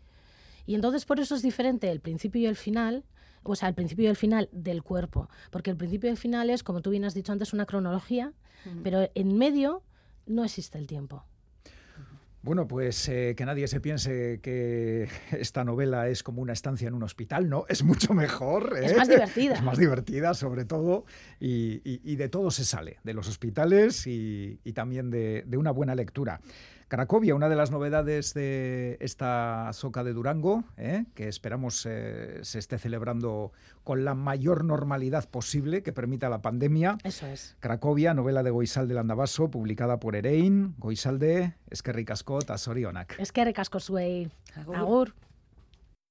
Y 0.67 0.75
entonces 0.75 1.07
por 1.07 1.19
eso 1.19 1.35
es 1.35 1.41
diferente 1.41 1.91
el 1.91 2.01
principio 2.01 2.43
y 2.43 2.47
el 2.47 2.57
final, 2.57 3.05
o 3.43 3.57
sea, 3.57 3.69
el 3.69 3.75
principio 3.75 4.05
y 4.05 4.09
el 4.09 4.17
final 4.17 4.49
del 4.53 4.83
cuerpo, 4.83 5.29
porque 5.51 5.71
el 5.71 5.77
principio 5.77 6.09
y 6.09 6.13
el 6.13 6.19
final 6.19 6.51
es, 6.51 6.63
como 6.63 6.83
tú 6.83 6.91
bien 6.91 7.05
has 7.05 7.15
dicho 7.15 7.33
antes, 7.33 7.53
una 7.53 7.67
cronología, 7.67 8.33
pero 8.83 9.11
en 9.15 9.37
medio 9.37 9.83
no 10.27 10.45
existe 10.45 10.79
el 10.79 10.87
tiempo. 10.87 11.25
Bueno, 12.43 12.67
pues 12.67 13.09
eh, 13.09 13.35
que 13.37 13.45
nadie 13.47 13.69
se 13.69 13.81
piense 13.81 14.41
que 14.43 15.09
esta 15.31 15.63
novela 15.63 16.09
es 16.09 16.25
como 16.25 16.43
una 16.43 16.53
estancia 16.53 16.89
en 16.89 16.95
un 16.95 17.05
hospital, 17.05 17.49
no, 17.49 17.65
es 17.69 17.85
mucho 17.85 18.15
mejor. 18.15 18.77
Es 18.83 18.97
más 18.97 19.09
¿eh? 19.09 19.13
divertida. 19.13 19.55
Es 19.55 19.63
más 19.63 19.79
divertida, 19.79 20.35
sobre 20.35 20.65
todo, 20.65 21.05
y, 21.39 22.17
de 22.17 22.29
todo 22.29 22.51
se 22.51 22.65
sale, 22.65 22.99
de 23.05 23.15
los 23.15 23.29
hospitales 23.29 24.07
y, 24.07 24.59
también 24.75 25.11
de, 25.11 25.45
de 25.47 25.57
una 25.57 25.71
buena 25.71 25.95
lectura. 25.95 26.41
Cracovia, 26.93 27.35
una 27.35 27.49
de 27.49 27.57
las 27.57 27.71
novedades 27.71 28.35
de 28.35 28.99
esta 29.01 29.73
soca 29.73 30.05
de 30.05 30.13
Durango, 30.13 30.63
¿eh? 30.77 31.07
que 31.15 31.27
esperamos 31.27 31.87
eh, 31.89 32.41
se 32.43 32.59
esté 32.59 32.77
celebrando 32.77 33.51
con 33.83 34.05
la 34.05 34.15
mayor 34.15 34.63
normalidad 34.63 35.27
posible 35.27 35.83
que 35.83 35.95
permita 35.95 36.29
la 36.29 36.43
pandemia. 36.43 36.99
Eso 37.03 37.27
es. 37.27 37.57
Cracovia, 37.61 38.13
novela 38.13 38.43
de 38.43 38.51
Goizalde 38.51 38.93
Landavaso, 38.93 39.51
publicada 39.51 40.01
por 40.01 40.17
Erein. 40.17 40.75
Goizalde, 40.77 41.55
Eskerrik 41.71 42.11
asko, 42.11 42.41
Tasorionak. 42.41 43.19
Eskerrik 43.19 43.61
asko 43.61 43.79
Agur. 44.75 45.15